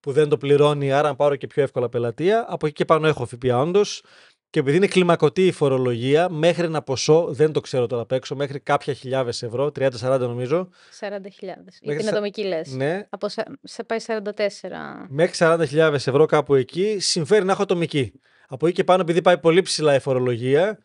που 0.00 0.12
δεν 0.12 0.28
το 0.28 0.36
πληρώνει, 0.36 0.92
άρα 0.92 1.08
να 1.08 1.16
πάρω 1.16 1.36
και 1.36 1.46
πιο 1.46 1.62
εύκολα 1.62 1.88
πελατεία. 1.88 2.44
Από 2.48 2.66
εκεί 2.66 2.74
και 2.74 2.84
πάνω 2.84 3.06
έχω 3.06 3.26
ΦΠΑ 3.26 3.58
όντως. 3.58 4.02
Και 4.50 4.58
επειδή 4.60 4.76
είναι 4.76 4.86
κλιμακωτή 4.86 5.46
η 5.46 5.52
φορολογία, 5.52 6.28
μέχρι 6.30 6.64
ένα 6.64 6.82
ποσό, 6.82 7.26
δεν 7.30 7.52
το 7.52 7.60
ξέρω 7.60 7.86
τώρα 7.86 8.02
απ' 8.02 8.12
έξω, 8.12 8.34
μέχρι 8.36 8.60
κάποια 8.60 8.92
χιλιάδες 8.92 9.42
ευρώ, 9.42 9.66
30-40 9.78 10.18
νομίζω. 10.20 10.68
40.000. 11.00 11.38
Για 11.40 11.62
Μέχρι 11.82 11.96
την 11.96 12.02
σα- 12.02 12.10
ατομική 12.10 12.42
λες. 12.44 12.72
Ναι, 12.72 13.06
Από 13.10 13.28
σε, 13.28 13.44
σε 13.62 13.84
πάει 13.84 13.98
44. 14.06 15.06
μέχρι 15.08 15.34
40.000 15.38 15.92
ευρώ 15.94 16.26
κάπου 16.26 16.54
εκεί, 16.54 16.98
συμφέρει 16.98 17.44
να 17.44 17.52
έχω 17.52 17.62
ατομική. 17.62 18.12
Από 18.48 18.66
εκεί 18.66 18.74
και 18.74 18.84
πάνω, 18.84 19.02
επειδή 19.02 19.22
πάει 19.22 19.38
πολύ 19.38 19.62
ψηλά 19.62 19.94
η 19.94 19.98
φορολογία, 20.00 20.78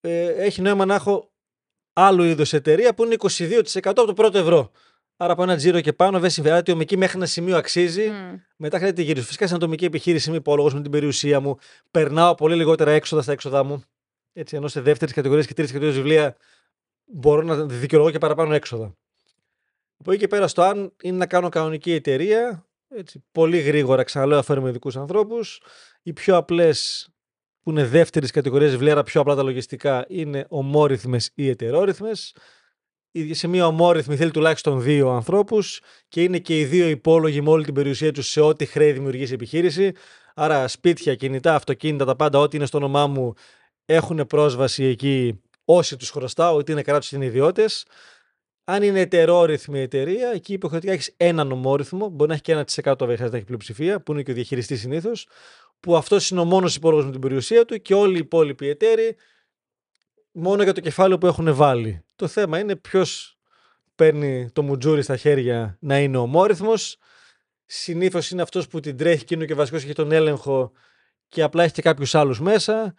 ε, 0.00 0.26
έχει 0.26 0.60
νόημα 0.62 0.84
να 0.84 0.94
έχω 0.94 1.32
άλλου 1.92 2.22
είδους 2.22 2.52
εταιρεία 2.52 2.94
που 2.94 3.04
είναι 3.04 3.14
22% 3.18 4.00
από 4.00 4.06
το 4.06 4.12
πρώτο 4.14 4.38
ευρώ. 4.38 4.70
Άρα 5.16 5.32
από 5.32 5.42
ένα 5.42 5.56
τζίρο 5.56 5.80
και 5.80 5.92
πάνω 5.92 6.20
δεν 6.20 6.30
συμφέρει. 6.30 6.54
Άρα 6.54 6.64
η 6.66 6.70
ατομική 6.70 6.96
μέχρι 6.96 7.16
ένα 7.16 7.26
σημείο 7.26 7.56
αξίζει. 7.56 8.08
Μμ. 8.08 8.36
Μετά 8.56 8.76
χρειάζεται 8.76 9.02
γύρω. 9.02 9.22
Φυσικά, 9.22 9.46
σαν 9.46 9.56
ατομική 9.56 9.84
επιχείρηση 9.84 10.28
είμαι 10.28 10.38
υπόλογος 10.38 10.74
με 10.74 10.82
την 10.82 10.90
περιουσία 10.90 11.40
μου. 11.40 11.58
Περνάω 11.90 12.34
πολύ 12.34 12.54
λιγότερα 12.54 12.90
έξοδα 12.90 13.22
στα 13.22 13.32
έξοδά 13.32 13.64
μου. 13.64 13.82
Έτσι, 14.32 14.56
ενώ 14.56 14.68
σε 14.68 14.80
δεύτερη 14.80 15.12
κατηγορία 15.12 15.44
και 15.44 15.54
τρίτη 15.54 15.72
κατηγορία 15.72 16.02
βιβλία 16.02 16.36
μπορώ 17.04 17.42
να 17.42 17.64
δικαιολογώ 17.64 18.10
και 18.10 18.18
παραπάνω 18.18 18.54
έξοδα. 18.54 18.94
Από 19.96 20.10
εκεί 20.10 20.20
και 20.20 20.28
πέρα, 20.28 20.48
στο 20.48 20.62
αν 20.62 20.92
είναι 21.02 21.16
να 21.16 21.26
κάνω 21.26 21.48
κανονική 21.48 21.92
εταιρεία, 21.92 22.66
έτσι, 22.88 23.24
πολύ 23.32 23.58
γρήγορα 23.58 24.02
ξαναλέω, 24.02 24.38
αφαίρουμε 24.38 24.68
ειδικούς 24.68 24.96
ανθρώπους. 24.96 25.62
Οι 26.02 26.12
πιο 26.12 26.36
απλές 26.36 27.08
που 27.62 27.70
είναι 27.70 27.84
δεύτερη 27.84 28.26
κατηγορία 28.26 28.68
βιβλία, 28.68 28.92
άρα 28.92 29.02
πιο 29.02 29.20
απλά 29.20 29.34
τα 29.34 29.42
λογιστικά, 29.42 30.04
είναι 30.08 30.46
ομόρυθμε 30.48 31.20
ή 31.34 31.48
ετερόρυθμε. 31.48 32.10
Σε 33.30 33.48
μία 33.48 33.66
ομόρυθμη 33.66 34.16
θέλει 34.16 34.30
τουλάχιστον 34.30 34.82
δύο 34.82 35.10
ανθρώπους 35.10 35.80
και 36.08 36.22
είναι 36.22 36.38
και 36.38 36.58
οι 36.58 36.64
δύο 36.64 36.88
υπόλογοι 36.88 37.40
με 37.40 37.50
όλη 37.50 37.64
την 37.64 37.74
περιουσία 37.74 38.12
τους 38.12 38.28
σε 38.28 38.40
ό,τι 38.40 38.66
χρέη 38.66 38.92
δημιουργήσει 38.92 39.30
η 39.30 39.34
επιχείρηση. 39.34 39.92
Άρα, 40.34 40.68
σπίτια, 40.68 41.14
κινητά, 41.14 41.54
αυτοκίνητα, 41.54 42.04
τα 42.04 42.16
πάντα, 42.16 42.38
ό,τι 42.38 42.56
είναι 42.56 42.66
στο 42.66 42.78
όνομά 42.78 43.06
μου, 43.06 43.32
έχουν 43.84 44.26
πρόσβαση 44.26 44.84
εκεί 44.84 45.40
όσοι 45.64 45.96
τους 45.96 46.10
χρωστάω, 46.10 46.60
είτε 46.60 46.72
είναι 46.72 46.82
κράτος 46.82 47.06
είτε 47.06 47.16
είναι 47.16 47.24
ιδιώτες. 47.24 47.86
Αν 48.64 48.82
είναι 48.82 49.00
ετερόρυθμη 49.00 49.80
εταιρεία, 49.80 50.30
εκεί 50.34 50.52
υποχρεωτικά 50.52 50.92
έχεις 50.92 51.14
έναν 51.16 51.52
ομόρυθμο, 51.52 52.08
μπορεί 52.08 52.28
να 52.28 52.34
έχει 52.34 52.42
και 52.42 52.52
1% 52.52 52.62
βέβαια 52.82 52.96
χρειάζεται 52.98 53.30
να 53.30 53.36
έχει 53.36 53.44
πλειοψηφία, 53.44 54.00
που 54.00 54.12
είναι 54.12 54.22
και 54.22 54.30
ο 54.30 54.34
διαχειριστής 54.34 54.80
συνήθως, 54.80 55.26
που 55.80 55.96
αυτός 55.96 56.30
είναι 56.30 56.40
ο 56.40 56.44
μόνος 56.44 56.76
υπόλογος 56.76 57.04
με 57.04 57.10
την 57.10 57.20
περιουσία 57.20 57.64
του 57.64 57.82
και 57.82 57.94
όλοι 57.94 58.14
οι 58.14 58.18
υπόλοιποι 58.18 58.68
εταίροι 58.68 59.16
μόνο 60.32 60.62
για 60.62 60.72
το 60.72 60.80
κεφάλαιο 60.80 61.18
που 61.18 61.26
έχουν 61.26 61.54
βάλει. 61.54 62.03
Το 62.16 62.26
θέμα 62.28 62.58
είναι 62.58 62.76
ποιος 62.76 63.38
παίρνει 63.94 64.50
το 64.52 64.62
μουτζούρι 64.62 65.02
στα 65.02 65.16
χέρια 65.16 65.76
να 65.80 65.98
είναι 65.98 66.16
ομόρυθμο. 66.16 66.72
Συνήθως 67.64 68.30
είναι 68.30 68.42
αυτός 68.42 68.68
που 68.68 68.80
την 68.80 68.96
τρέχει 68.96 69.24
και 69.24 69.34
είναι 69.34 69.44
και 69.44 69.54
βασικό 69.54 69.78
και 69.78 69.84
έχει 69.84 69.94
τον 69.94 70.12
έλεγχο 70.12 70.72
και 71.28 71.42
απλά 71.42 71.64
έχει 71.64 71.72
και 71.72 71.82
κάποιους 71.82 72.14
άλλους 72.14 72.40
μέσα. 72.40 72.94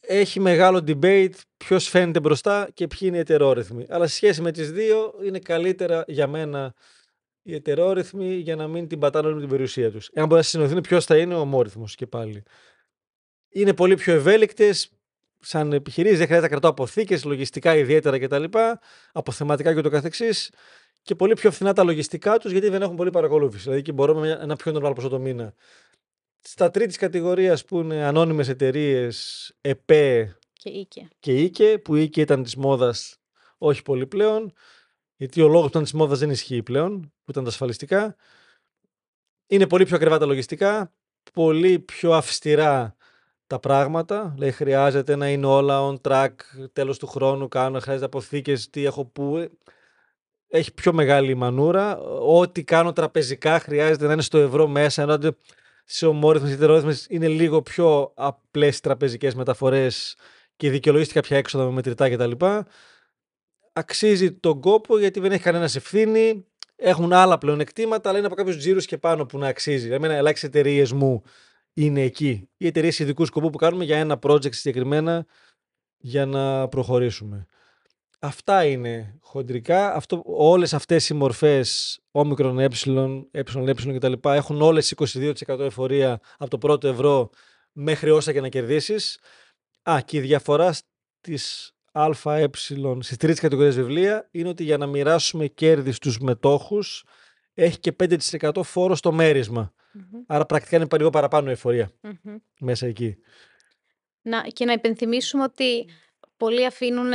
Έχει 0.00 0.40
μεγάλο 0.40 0.84
debate 0.86 1.34
ποιος 1.56 1.88
φαίνεται 1.88 2.20
μπροστά 2.20 2.68
και 2.74 2.86
ποιοι 2.86 2.98
είναι 3.02 3.16
οι 3.16 3.20
ετερόρυθμοι. 3.20 3.86
Αλλά 3.88 4.06
σε 4.06 4.14
σχέση 4.14 4.42
με 4.42 4.52
τις 4.52 4.72
δύο, 4.72 5.14
είναι 5.24 5.38
καλύτερα 5.38 6.04
για 6.06 6.26
μένα 6.26 6.74
οι 7.42 7.54
ετερόρυθμοι 7.54 8.34
για 8.34 8.56
να 8.56 8.68
μην 8.68 8.88
την 8.88 8.98
πατάνε 8.98 9.26
όλη 9.26 9.34
με 9.34 9.40
την 9.40 9.50
περιουσία 9.50 9.90
τους. 9.90 10.08
Εάν 10.12 10.26
μπορεί 10.26 10.40
να 10.40 10.46
συνοηθούν, 10.46 10.80
ποιος 10.80 11.04
θα 11.04 11.18
είναι 11.18 11.34
ο 11.34 11.38
ομόρυθμο 11.38 11.84
και 11.94 12.06
πάλι. 12.06 12.42
Είναι 13.48 13.74
πολύ 13.74 13.94
πιο 13.94 14.14
ευέλικτες, 14.14 14.90
σαν 15.42 15.72
επιχειρήσεις, 15.72 16.18
δεν 16.18 16.26
χρειάζεται 16.26 16.54
να 16.54 16.58
κρατώ 16.58 16.68
αποθήκες, 16.68 17.24
λογιστικά 17.24 17.76
ιδιαίτερα 17.76 18.18
κτλ. 18.18 18.44
Αποθεματικά 19.12 19.74
και 19.74 19.80
το 19.80 19.88
καθεξής 19.90 20.50
Και 21.02 21.14
πολύ 21.14 21.34
πιο 21.34 21.50
φθηνά 21.50 21.72
τα 21.72 21.84
λογιστικά 21.84 22.38
τους 22.38 22.52
γιατί 22.52 22.68
δεν 22.68 22.82
έχουν 22.82 22.96
πολύ 22.96 23.10
παρακολούθηση. 23.10 23.62
Δηλαδή 23.62 23.82
και 23.82 23.92
μπορούμε 23.92 24.20
με 24.20 24.38
ένα 24.42 24.56
πιο 24.56 24.72
normal 24.76 24.94
ποσό 24.94 25.08
το 25.08 25.18
μήνα. 25.18 25.54
Στα 26.40 26.70
τρίτης 26.70 26.96
κατηγορίας 26.96 27.64
που 27.64 27.78
είναι 27.78 28.04
ανώνυμες 28.04 28.48
εταιρείες, 28.48 29.50
ΕΠΕ 29.60 30.36
Και 30.52 30.70
οίκε. 30.70 31.08
και 31.18 31.32
οίκε, 31.32 31.78
που 31.78 31.94
οίκε 31.94 32.20
ήταν 32.20 32.42
της 32.42 32.56
μόδας 32.56 33.16
όχι 33.58 33.82
πολύ 33.82 34.06
πλέον, 34.06 34.52
γιατί 35.16 35.42
ο 35.42 35.46
λόγος 35.46 35.62
που 35.62 35.68
ήταν 35.68 35.82
της 35.82 35.92
μόδας 35.92 36.18
δεν 36.18 36.30
ισχύει 36.30 36.62
πλέον, 36.62 37.00
που 37.00 37.30
ήταν 37.30 37.42
τα 37.44 37.50
ασφαλιστικά. 37.50 38.16
Είναι 39.46 39.66
πολύ 39.66 39.84
πιο 39.84 39.96
ακριβά 39.96 40.18
τα 40.18 40.26
λογιστικά, 40.26 40.92
πολύ 41.32 41.78
πιο 41.78 42.12
αυστηρά 42.12 42.96
τα 43.52 43.58
πράγματα. 43.58 44.32
Δηλαδή 44.34 44.52
χρειάζεται 44.52 45.16
να 45.16 45.28
είναι 45.28 45.46
όλα 45.46 45.88
on 45.88 46.00
track, 46.08 46.30
τέλος 46.72 46.98
του 46.98 47.06
χρόνου 47.06 47.48
κάνω, 47.48 47.80
χρειάζεται 47.80 48.06
αποθήκες, 48.06 48.70
τι 48.70 48.84
έχω 48.84 49.04
που. 49.04 49.50
Έχει 50.48 50.74
πιο 50.74 50.92
μεγάλη 50.92 51.34
μανούρα. 51.34 51.98
Ό,τι 52.20 52.64
κάνω 52.64 52.92
τραπεζικά 52.92 53.58
χρειάζεται 53.58 54.06
να 54.06 54.12
είναι 54.12 54.22
στο 54.22 54.38
ευρώ 54.38 54.66
μέσα, 54.66 55.02
ενώ 55.02 55.18
σε 55.84 56.06
ομόρυθμες 56.06 56.52
ή 56.52 56.56
τερόρυθμες 56.56 57.06
είναι 57.08 57.28
λίγο 57.28 57.62
πιο 57.62 58.12
απλές 58.14 58.80
τραπεζικές 58.80 59.34
μεταφορές 59.34 60.16
και 60.56 60.70
δικαιολογήσει 60.70 61.12
κάποια 61.12 61.36
έξοδα 61.36 61.64
με 61.64 61.70
μετρητά 61.70 62.10
κτλ. 62.10 62.44
Αξίζει 63.72 64.32
τον 64.32 64.60
κόπο 64.60 64.98
γιατί 64.98 65.20
δεν 65.20 65.32
έχει 65.32 65.42
κανένας 65.42 65.76
ευθύνη. 65.76 66.46
Έχουν 66.76 67.12
άλλα 67.12 67.38
πλεονεκτήματα, 67.38 68.08
αλλά 68.08 68.18
είναι 68.18 68.26
από 68.26 68.36
κάποιους 68.36 68.56
τζίρους 68.56 68.86
και 68.86 68.98
πάνω 68.98 69.26
που 69.26 69.38
να 69.38 69.48
αξίζει. 69.48 69.90
Εμένα, 69.90 70.14
ελάχιστες 70.14 70.48
εταιρείες 70.48 70.92
μου 70.92 71.22
είναι 71.72 72.02
εκεί. 72.02 72.48
Οι 72.56 72.66
εταιρείες 72.66 72.98
ειδικού 72.98 73.24
σκοπού 73.24 73.50
που 73.50 73.58
κάνουμε 73.58 73.84
για 73.84 73.98
ένα 73.98 74.18
project 74.22 74.54
συγκεκριμένα 74.54 75.26
για 75.96 76.26
να 76.26 76.68
προχωρήσουμε. 76.68 77.46
Αυτά 78.18 78.64
είναι 78.64 79.18
χοντρικά. 79.20 79.94
Αυτό, 79.94 80.22
όλες 80.24 80.74
αυτές 80.74 81.08
οι 81.08 81.14
μορφές 81.14 82.00
όμικρον 82.10 82.58
ε, 82.58 82.68
ε, 83.30 83.40
ε 83.40 83.42
κτλ. 83.98 84.12
έχουν 84.22 84.62
όλες 84.62 84.94
22% 84.96 85.58
εφορία 85.58 86.20
από 86.38 86.50
το 86.50 86.58
πρώτο 86.58 86.88
ευρώ 86.88 87.30
μέχρι 87.72 88.10
όσα 88.10 88.32
και 88.32 88.40
να 88.40 88.48
κερδίσεις. 88.48 89.18
Α, 89.90 90.00
και 90.04 90.16
η 90.16 90.20
διαφορά 90.20 90.72
στις 90.72 91.72
ΑΕ 91.92 92.48
στις 92.98 93.16
τρεις 93.16 93.40
κατηγορίες 93.40 93.76
βιβλία 93.76 94.28
είναι 94.30 94.48
ότι 94.48 94.64
για 94.64 94.76
να 94.76 94.86
μοιράσουμε 94.86 95.46
κέρδη 95.46 95.92
στους 95.92 96.18
μετόχους 96.18 97.04
έχει 97.54 97.78
και 97.78 97.96
5% 98.40 98.62
φόρο 98.62 98.94
στο 98.94 99.12
μέρισμα. 99.12 99.72
Άρα 100.26 100.46
πρακτικά 100.46 100.76
είναι 100.76 100.86
λίγο 100.96 101.10
παραπάνω 101.10 101.48
η 101.48 101.52
εφορία 101.52 101.90
μέσα 102.60 102.86
εκεί. 102.86 103.16
Να, 104.22 104.40
και 104.42 104.64
να 104.64 104.72
υπενθυμίσουμε 104.72 105.42
ότι 105.42 105.88
πολλοί 106.36 106.66
αφήνουν, 106.66 107.12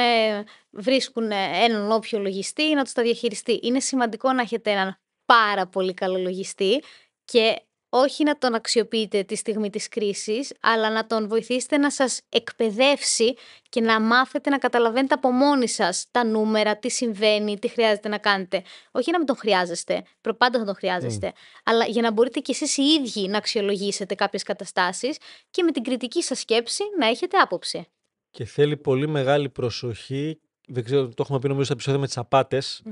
βρίσκουν 0.70 1.32
έναν 1.32 1.92
όποιο 1.92 2.20
λογιστή 2.20 2.74
να 2.74 2.84
τους 2.84 2.94
τα 2.94 3.02
διαχειριστεί. 3.02 3.60
Είναι 3.64 3.80
σημαντικό 3.80 4.34
να 4.34 4.42
έχετε 4.42 4.72
έναν 4.72 4.98
πάρα 5.26 5.68
πολύ 5.68 5.94
καλό 5.94 6.18
λογιστή 6.18 6.84
και 7.26 7.62
όχι 7.90 8.24
να 8.24 8.38
τον 8.38 8.54
αξιοποιείτε 8.54 9.24
τη 9.24 9.36
στιγμή 9.36 9.70
της 9.70 9.88
κρίσης, 9.88 10.54
αλλά 10.62 10.90
να 10.90 11.08
τον 11.08 11.28
βοηθήσετε 11.28 11.78
να 11.78 11.92
σας 11.92 12.22
εκπαιδεύσει 12.30 13.34
και 13.70 13.82
να 13.82 14.00
μάθετε 14.02 14.50
να 14.50 14.58
καταλαβαίνετε 14.58 15.14
από 15.14 15.32
μόνοι 15.32 15.68
σας 15.68 16.06
τα 16.12 16.26
νούμερα, 16.26 16.78
τι 16.78 16.90
συμβαίνει, 16.90 17.60
τι 17.60 17.68
χρειάζεται 17.68 18.08
να 18.08 18.18
κάνετε. 18.18 18.64
Όχι 18.92 19.12
να 19.12 19.18
μην 19.18 19.28
τον 19.28 19.36
χρειάζεστε, 19.36 20.04
προπάντα 20.22 20.60
θα 20.60 20.66
τον 20.66 20.76
χρειάζεστε, 20.76 21.34
αλλά 21.64 21.86
για 21.86 22.02
να 22.02 22.12
μπορείτε 22.12 22.40
κι 22.40 22.52
εσείς 22.52 22.78
οι 22.78 22.84
ίδιοι 22.84 23.28
να 23.28 23.38
αξιολογήσετε 23.38 24.16
κάποιες 24.16 24.44
καταστάσεις 24.44 25.18
και 25.50 25.64
με 25.64 25.72
την 25.72 25.84
κριτική 25.84 26.24
σας 26.24 26.40
σκέψη 26.40 26.84
να 27.00 27.08
έχετε 27.08 27.38
άποψη. 27.38 27.88
Και 28.30 28.46
θέλει 28.46 28.78
πολύ 28.78 29.08
μεγάλη 29.08 29.50
προσοχή, 29.50 30.40
δεν 30.68 30.84
ξέρω, 30.84 31.08
το 31.08 31.16
έχουμε 31.18 31.40
πει 31.40 31.48
νομίζω 31.48 31.66
στα 31.66 31.74
επεισόδια 31.74 32.00
με 32.00 32.06
τις 32.06 32.18
απατες 32.18 32.84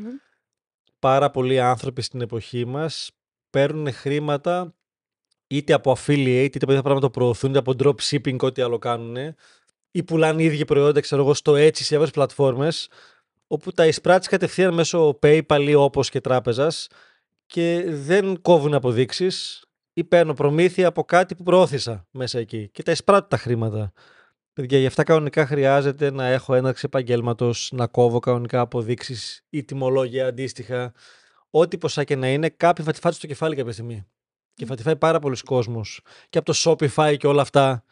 Πάρα 1.00 1.32
πολλοί 1.32 1.60
άνθρωποι 1.60 2.02
στην 2.02 2.22
εποχή 2.22 2.66
μας 2.66 3.12
παίρνουν 3.50 3.94
χρήματα 3.94 4.76
είτε 5.48 5.74
από 5.74 5.92
affiliate, 5.92 6.50
είτε 6.56 6.60
από 6.62 6.74
πράγματα 6.74 7.00
το 7.00 7.10
προωθούν, 7.10 7.50
είτε 7.50 7.60
από 7.60 7.74
dropshipping, 7.80 8.38
ό,τι 8.40 8.62
άλλο 8.62 8.78
κάνουν, 8.78 9.36
ή 9.92 10.04
πουλάνε 10.04 10.42
οι 10.42 10.46
ίδιοι 10.46 10.66
προϊόντα, 10.66 11.00
ξέρω 11.00 11.22
εγώ, 11.22 11.34
στο 11.34 11.56
έτσι 11.56 11.82
σε 11.82 11.88
διάφορες 11.90 12.14
πλατφόρμες, 12.14 12.90
όπου 13.48 13.72
τα 13.72 13.88
εισπράττεις 13.88 14.28
κατευθείαν 14.28 14.74
μέσω 14.74 15.20
PayPal 15.22 15.66
ή 15.68 15.74
όπως 15.74 16.10
και 16.10 16.22
τράπεζας 16.22 16.88
και 17.46 17.84
δεν 17.88 18.42
κόβουν 18.42 18.74
αποδείξεις 18.74 19.66
ή 19.94 20.04
παίρνω 20.04 20.34
προμήθεια 20.34 20.88
από 20.88 21.04
κάτι 21.04 21.36
που 21.36 21.44
προώθησα 21.44 22.08
μέσα 22.12 22.40
εκεί 22.40 22.70
και 22.70 22.84
τα 22.84 22.92
εισπράττω 22.92 23.28
τα 23.28 23.38
χρήματα. 23.38 23.94
Παιδιά, 24.54 24.80
γι' 24.80 24.86
αυτά 24.86 25.04
κανονικά 25.04 25.46
χρειάζεται 25.46 26.12
να 26.12 26.26
έχω 26.26 26.54
έναρξη 26.54 26.84
επαγγέλματος, 26.86 27.70
να 27.74 27.88
κόβω 27.88 28.20
κανονικά 28.20 28.60
αποδείξεις 28.60 29.46
ή 29.50 29.64
τιμολόγια 29.64 30.28
αντίστοιχα. 30.28 30.94
Ό,τι 31.50 31.78
ποσά 31.78 32.04
και 32.04 32.16
να 32.16 32.28
είναι, 32.32 32.50
κάποιοι 32.50 32.86
θα 32.86 32.92
τη 32.92 33.00
φάτε 33.00 33.16
στο 33.16 33.28
κεφάλι 33.28 33.56
κάποια 33.56 33.72
στιγμή. 33.72 34.06
Και 34.56 34.66
θα 34.66 34.76
τη 34.76 34.82
φάει 34.82 34.96
πάρα 34.96 35.20
πολλοί 35.20 35.38
κόσμος. 35.46 36.02
Και 36.30 36.38
από 36.38 36.54
το 36.54 36.60
Shopify 36.64 37.16
και 37.18 37.28
όλα 37.28 37.42
αυτά. 37.42 37.84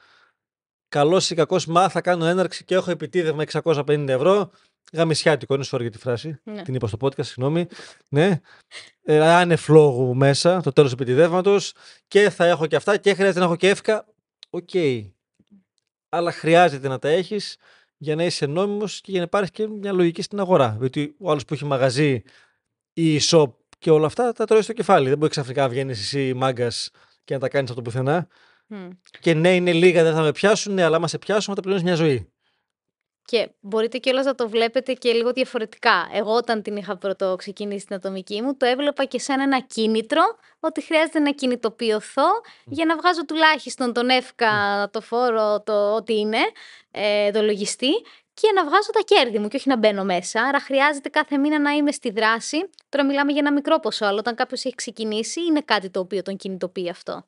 Καλός 0.87 1.29
ή 1.29 1.35
κακός, 1.35 1.65
μα 1.65 1.89
θα 1.89 2.01
κάνω 2.01 2.25
έναρξη 2.25 2.63
και 2.63 2.75
έχω 2.75 2.91
επιτήδευμα 2.91 3.43
650 3.43 4.07
ευρώ. 4.07 4.51
Γαμησιάτικο, 4.93 5.53
είναι 5.53 5.65
sorry 5.71 5.81
για 5.81 5.91
τη 5.91 5.97
φράση. 5.97 6.39
Ναι. 6.43 6.61
Την 6.61 6.73
είπα 6.73 6.87
στο 6.87 6.97
podcast, 7.01 7.25
συγγνώμη. 7.25 7.67
Ναι. 8.09 8.41
Ε, 9.03 9.19
άνευ 9.19 9.69
λόγου 9.69 10.15
μέσα, 10.15 10.61
το 10.61 10.71
τέλος 10.71 10.91
επιτηδεύματος. 10.91 11.73
Και 12.07 12.29
θα 12.29 12.45
έχω 12.45 12.65
και 12.65 12.75
αυτά 12.75 12.97
και 12.97 13.13
χρειάζεται 13.13 13.39
να 13.39 13.45
έχω 13.45 13.55
και 13.55 13.69
ΕΦΚΑ. 13.69 14.05
Οκ. 14.49 14.69
Αλλά 16.09 16.31
χρειάζεται 16.31 16.87
να 16.87 16.99
τα 16.99 17.09
έχεις 17.09 17.57
για 17.97 18.15
να 18.15 18.23
είσαι 18.23 18.45
νόμιμος 18.45 19.01
και 19.01 19.11
για 19.11 19.19
να 19.19 19.25
υπάρχει 19.25 19.51
και 19.51 19.67
μια 19.67 19.91
λογική 19.91 20.21
στην 20.21 20.39
αγορά. 20.39 20.77
Γιατί 20.79 21.15
ο 21.19 21.29
άλλος 21.29 21.45
που 21.45 21.53
έχει 21.53 21.65
μαγαζί 21.65 22.23
ή 22.93 23.19
shop 23.21 23.51
και 23.83 23.91
όλα 23.91 24.05
αυτά 24.05 24.33
τα 24.33 24.45
τρώεις 24.45 24.63
στο 24.63 24.73
κεφάλι. 24.73 25.09
Δεν 25.09 25.17
μπορείς 25.17 25.31
ξαφνικά 25.31 25.61
να 25.61 25.69
βγαίνεις 25.69 25.99
εσύ 25.99 26.33
μάγκας 26.33 26.89
και 27.23 27.33
να 27.33 27.39
τα 27.39 27.49
κάνεις 27.49 27.69
από 27.69 27.81
το 27.81 27.89
πουθενά. 27.89 28.27
Μμ. 28.67 28.89
Και 29.19 29.33
ναι, 29.33 29.55
είναι 29.55 29.73
λίγα, 29.73 30.03
δεν 30.03 30.13
θα 30.13 30.21
με 30.21 30.31
πιάσουν, 30.31 30.73
ναι, 30.73 30.83
αλλά 30.83 30.95
άμα 30.95 31.07
σε 31.07 31.17
πιάσουν, 31.17 31.55
θα 31.55 31.55
τα 31.55 31.61
πληρώνει 31.61 31.83
μια 31.83 31.95
ζωή. 31.95 32.33
Και 33.25 33.49
μπορείτε 33.59 33.97
κιόλας 33.97 34.25
να 34.25 34.35
το 34.35 34.49
βλέπετε 34.49 34.93
και 34.93 35.11
λίγο 35.11 35.31
διαφορετικά. 35.31 36.09
Εγώ, 36.13 36.35
όταν 36.35 36.61
την 36.61 36.75
είχα 36.75 36.97
πρώτο 36.97 37.35
ξεκινήσει 37.35 37.85
την 37.85 37.95
ατομική 37.95 38.41
μου, 38.41 38.57
το 38.57 38.65
έβλεπα 38.65 39.05
και 39.05 39.19
σαν 39.19 39.39
ένα 39.39 39.59
κίνητρο 39.59 40.21
ότι 40.59 40.83
χρειάζεται 40.83 41.19
να 41.19 41.31
κινητοποιηθώ 41.31 42.27
για 42.65 42.85
να 42.85 42.95
βγάζω 42.97 43.25
τουλάχιστον 43.25 43.93
τον 43.93 44.09
εύκα, 44.09 44.49
το 44.91 45.01
φόρο, 45.01 45.61
το 45.61 45.95
ό,τι 45.95 46.19
είναι, 46.19 46.39
ε, 46.91 47.31
το 47.31 47.41
λογιστή 47.41 47.91
και 48.33 48.51
να 48.55 48.65
βγάζω 48.65 48.91
τα 48.91 49.01
κέρδη 49.05 49.39
μου 49.39 49.47
και 49.47 49.55
όχι 49.55 49.69
να 49.69 49.77
μπαίνω 49.77 50.03
μέσα. 50.03 50.43
Άρα 50.43 50.59
χρειάζεται 50.59 51.09
κάθε 51.09 51.37
μήνα 51.37 51.59
να 51.59 51.71
είμαι 51.71 51.91
στη 51.91 52.11
δράση. 52.11 52.57
Τώρα 52.89 53.05
μιλάμε 53.05 53.31
για 53.31 53.41
ένα 53.41 53.53
μικρό 53.53 53.79
ποσό, 53.79 54.05
αλλά 54.05 54.19
όταν 54.19 54.35
κάποιος 54.35 54.65
έχει 54.65 54.75
ξεκινήσει, 54.75 55.41
είναι 55.41 55.61
κάτι 55.61 55.89
το 55.89 55.99
οποίο 55.99 56.21
τον 56.21 56.35
κινητοποιεί 56.35 56.89
αυτό. 56.89 57.25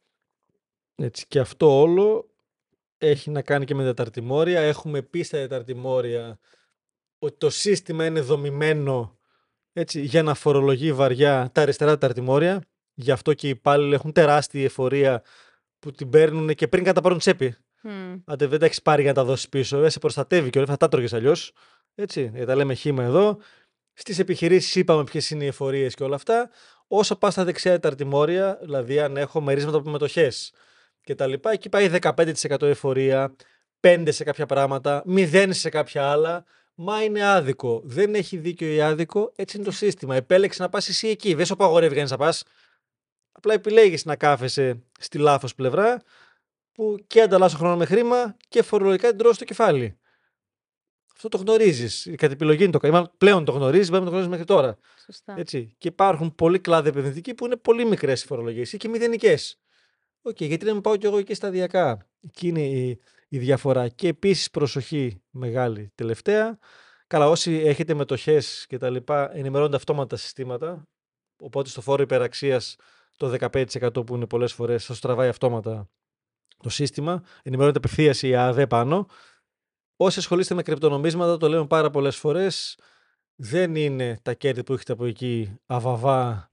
Έτσι. 0.96 1.26
Και 1.28 1.40
αυτό 1.40 1.80
όλο 1.80 2.30
έχει 2.98 3.30
να 3.30 3.42
κάνει 3.42 3.66
και 3.66 3.76
με 3.76 3.84
τα 3.84 3.94
ταρτιμόρια. 3.94 4.60
Έχουμε 4.60 5.02
πει 5.02 5.24
στα 5.24 5.38
τεταρτημόρια 5.38 6.40
ότι 7.20 7.38
το 7.38 7.50
σύστημα 7.50 8.06
είναι 8.06 8.22
δομημένο 8.22 9.18
έτσι, 9.74 10.02
για 10.02 10.24
να 10.24 10.34
φορολογεί 10.34 10.94
βαριά 10.94 11.50
τα 11.52 11.62
αριστερά 11.62 11.98
ταρτιμόρια. 11.98 12.64
Γι' 12.94 13.12
αυτό 13.12 13.34
και 13.34 13.48
οι 13.48 13.50
υπάλληλοι 13.50 13.94
έχουν 13.94 14.12
τεράστια 14.12 14.64
εφορία 14.64 15.24
που 15.80 15.92
την 15.92 16.10
παίρνουν 16.10 16.54
και 16.54 16.68
πριν 16.68 16.84
καταπάρουν 16.84 17.18
τσέπη. 17.18 17.56
Μμ. 17.88 18.16
Αν 18.26 18.38
δεν 18.38 18.60
τα 18.60 18.66
έχεις 18.66 18.82
πάρει 18.82 19.02
για 19.02 19.12
να 19.12 19.18
τα 19.18 19.24
δώσεις 19.24 19.50
πίσω, 19.50 19.84
ε, 19.84 19.90
σε 19.90 20.00
προστατεύει 20.00 20.50
και 20.50 20.58
όλα 20.58 20.68
θα 20.68 20.78
τα 20.78 20.88
τρώγες 20.88 21.14
αλλιώς. 21.14 21.52
Έτσι, 21.96 22.32
ε, 22.34 22.46
τα 22.46 22.56
λέμε 22.56 22.74
χήμα 22.74 23.04
εδώ. 23.04 23.38
Στις 23.94 24.20
επιχειρήσεις 24.20 24.76
είπαμε 24.76 25.04
ποιες 25.04 25.30
είναι 25.30 25.44
οι 25.44 25.48
εφορίες 25.48 25.96
και 25.96 26.04
όλα 26.04 26.16
αυτά. 26.16 26.50
Όσο 26.88 27.16
πας 27.16 27.34
στα 27.34 27.44
δεξιά 27.44 27.80
τα 27.80 27.88
αρτημόρια, 27.88 28.60
δηλαδή 28.62 29.00
αν 29.00 29.18
έχω 29.18 29.42
μερίσματα 29.42 29.78
από 29.78 29.90
μετοχές 29.90 30.54
και 31.02 31.16
τα 31.16 31.28
λοιπά, 31.28 31.52
εκεί 31.52 31.70
πάει 31.70 31.90
15% 31.90 32.62
εφορία, 32.62 33.36
5% 33.80 34.12
σε 34.12 34.24
κάποια 34.24 34.46
πράγματα, 34.46 35.04
0% 35.06 35.48
σε 35.50 35.70
κάποια 35.70 36.12
άλλα. 36.12 36.46
Μα 36.76 37.04
είναι 37.04 37.26
άδικο. 37.26 37.82
Δεν 37.86 38.16
έχει 38.16 38.38
δίκιο 38.38 38.68
ή 38.68 38.82
άδικο, 38.82 39.32
έτσι 39.36 39.58
είναι 39.58 39.66
το 39.66 39.72
σύστημα. 39.72 40.16
Επέλεξε 40.16 40.62
να 40.62 40.70
πας 40.70 40.88
εσύ 40.90 41.08
εκεί. 41.08 41.34
Δεν 41.34 41.46
σου 41.46 41.54
απαγορεύει 41.54 41.96
κανείς 41.96 42.12
να 42.12 42.18
πας. 42.18 42.44
Απλά 43.32 43.54
επιλέγεις 43.54 44.06
να 44.06 44.16
κάθεσαι 44.16 44.82
στη 45.00 45.18
λάθος 45.18 45.56
πλευρά 45.56 46.02
που 46.76 46.98
και 47.08 47.22
ανταλλάσσω 47.22 47.58
χρόνο 47.58 47.78
με 47.78 47.86
χρήμα 47.86 48.38
και 48.48 48.62
φορολογικά 48.62 49.10
την 49.10 49.18
τρώω 49.18 49.34
στο 49.34 49.46
κεφάλι. 49.46 50.00
Αυτό 51.14 51.30
το 51.30 51.38
γνωρίζεις. 51.38 52.10
Κατ' 52.18 52.32
επιλογή 52.32 52.64
είναι 52.64 52.72
το 52.72 52.78
κάνει. 52.78 53.06
Πλέον 53.18 53.46
το 53.46 53.52
γνωρίζεις, 53.52 53.90
πρέπει 53.90 54.04
να 54.04 54.10
το 54.10 54.16
γνωρίζεις 54.16 54.32
μέχρι 54.32 54.46
τώρα. 54.46 54.78
Σωστά. 55.06 55.36
Έτσι. 55.38 55.76
Και 55.78 55.88
υπάρχουν 55.88 56.36
πολλοί 56.36 56.60
κλάδοι 56.60 56.90
επενδυτικοί 56.90 57.34
που 57.34 57.46
είναι 57.46 57.56
πολύ 57.56 57.86
μικρές 57.86 58.24
οι 58.24 58.26
φορολογίες 58.26 58.74
ή 58.74 58.78
και 58.78 58.88
μηδενικές. 58.88 59.60
Οκ, 60.22 60.42
γιατί 60.42 60.66
να 60.66 60.74
μην 60.74 60.82
πάω 60.82 60.98
κι 60.98 61.06
εγώ 61.06 61.18
εκεί 61.18 61.34
σταδιακά. 61.34 62.08
Εκεί 62.22 62.48
είναι 62.48 62.62
η, 62.62 63.00
η 63.28 63.38
διαφορά. 63.38 63.88
Και 63.88 64.08
επίσης 64.08 64.50
προσοχή 64.50 65.22
μεγάλη 65.30 65.92
τελευταία. 65.96 66.60
Καλά, 67.08 67.30
όσοι 67.30 67.54
έχετε 67.54 67.94
μετοχές 67.94 68.66
και 68.68 68.78
τα 68.78 68.90
λοιπά, 68.90 69.36
ενημερώνονται 69.36 69.76
αυτόματα 69.76 70.08
τα 70.08 70.16
συστήματα. 70.16 70.88
Οπότε 71.40 71.70
στο 71.70 71.82
φόρο 71.82 72.04
υπεραξίας 72.04 72.76
το 73.18 73.36
15% 73.40 74.06
που 74.06 74.16
είναι 74.16 74.28
πολλές 74.28 74.54
φορές, 74.54 74.84
σας 74.84 75.00
τραβάει 75.00 75.30
αυτόματα 75.30 75.90
το 76.64 76.70
σύστημα. 76.70 77.24
Ενημερώνεται 77.44 77.78
απευθείας 77.78 78.22
η 78.22 78.36
ΑΑΔΕ 78.36 78.68
πάνω. 78.68 79.08
Όσοι 79.98 80.20
ασχολείστε 80.20 80.56
με 80.56 80.64
κρυπτονομίσματα, 80.64 81.38
το 81.38 81.50
λέμε 81.50 81.68
πάρα 81.68 81.90
πολλές 81.90 82.16
φορές, 82.16 82.78
δεν 83.36 83.76
είναι 83.76 84.20
τα 84.22 84.34
κέρδη 84.34 84.64
που 84.64 84.74
έχετε 84.74 84.92
από 84.92 85.06
εκεί 85.06 85.58
αβαβά 85.66 86.52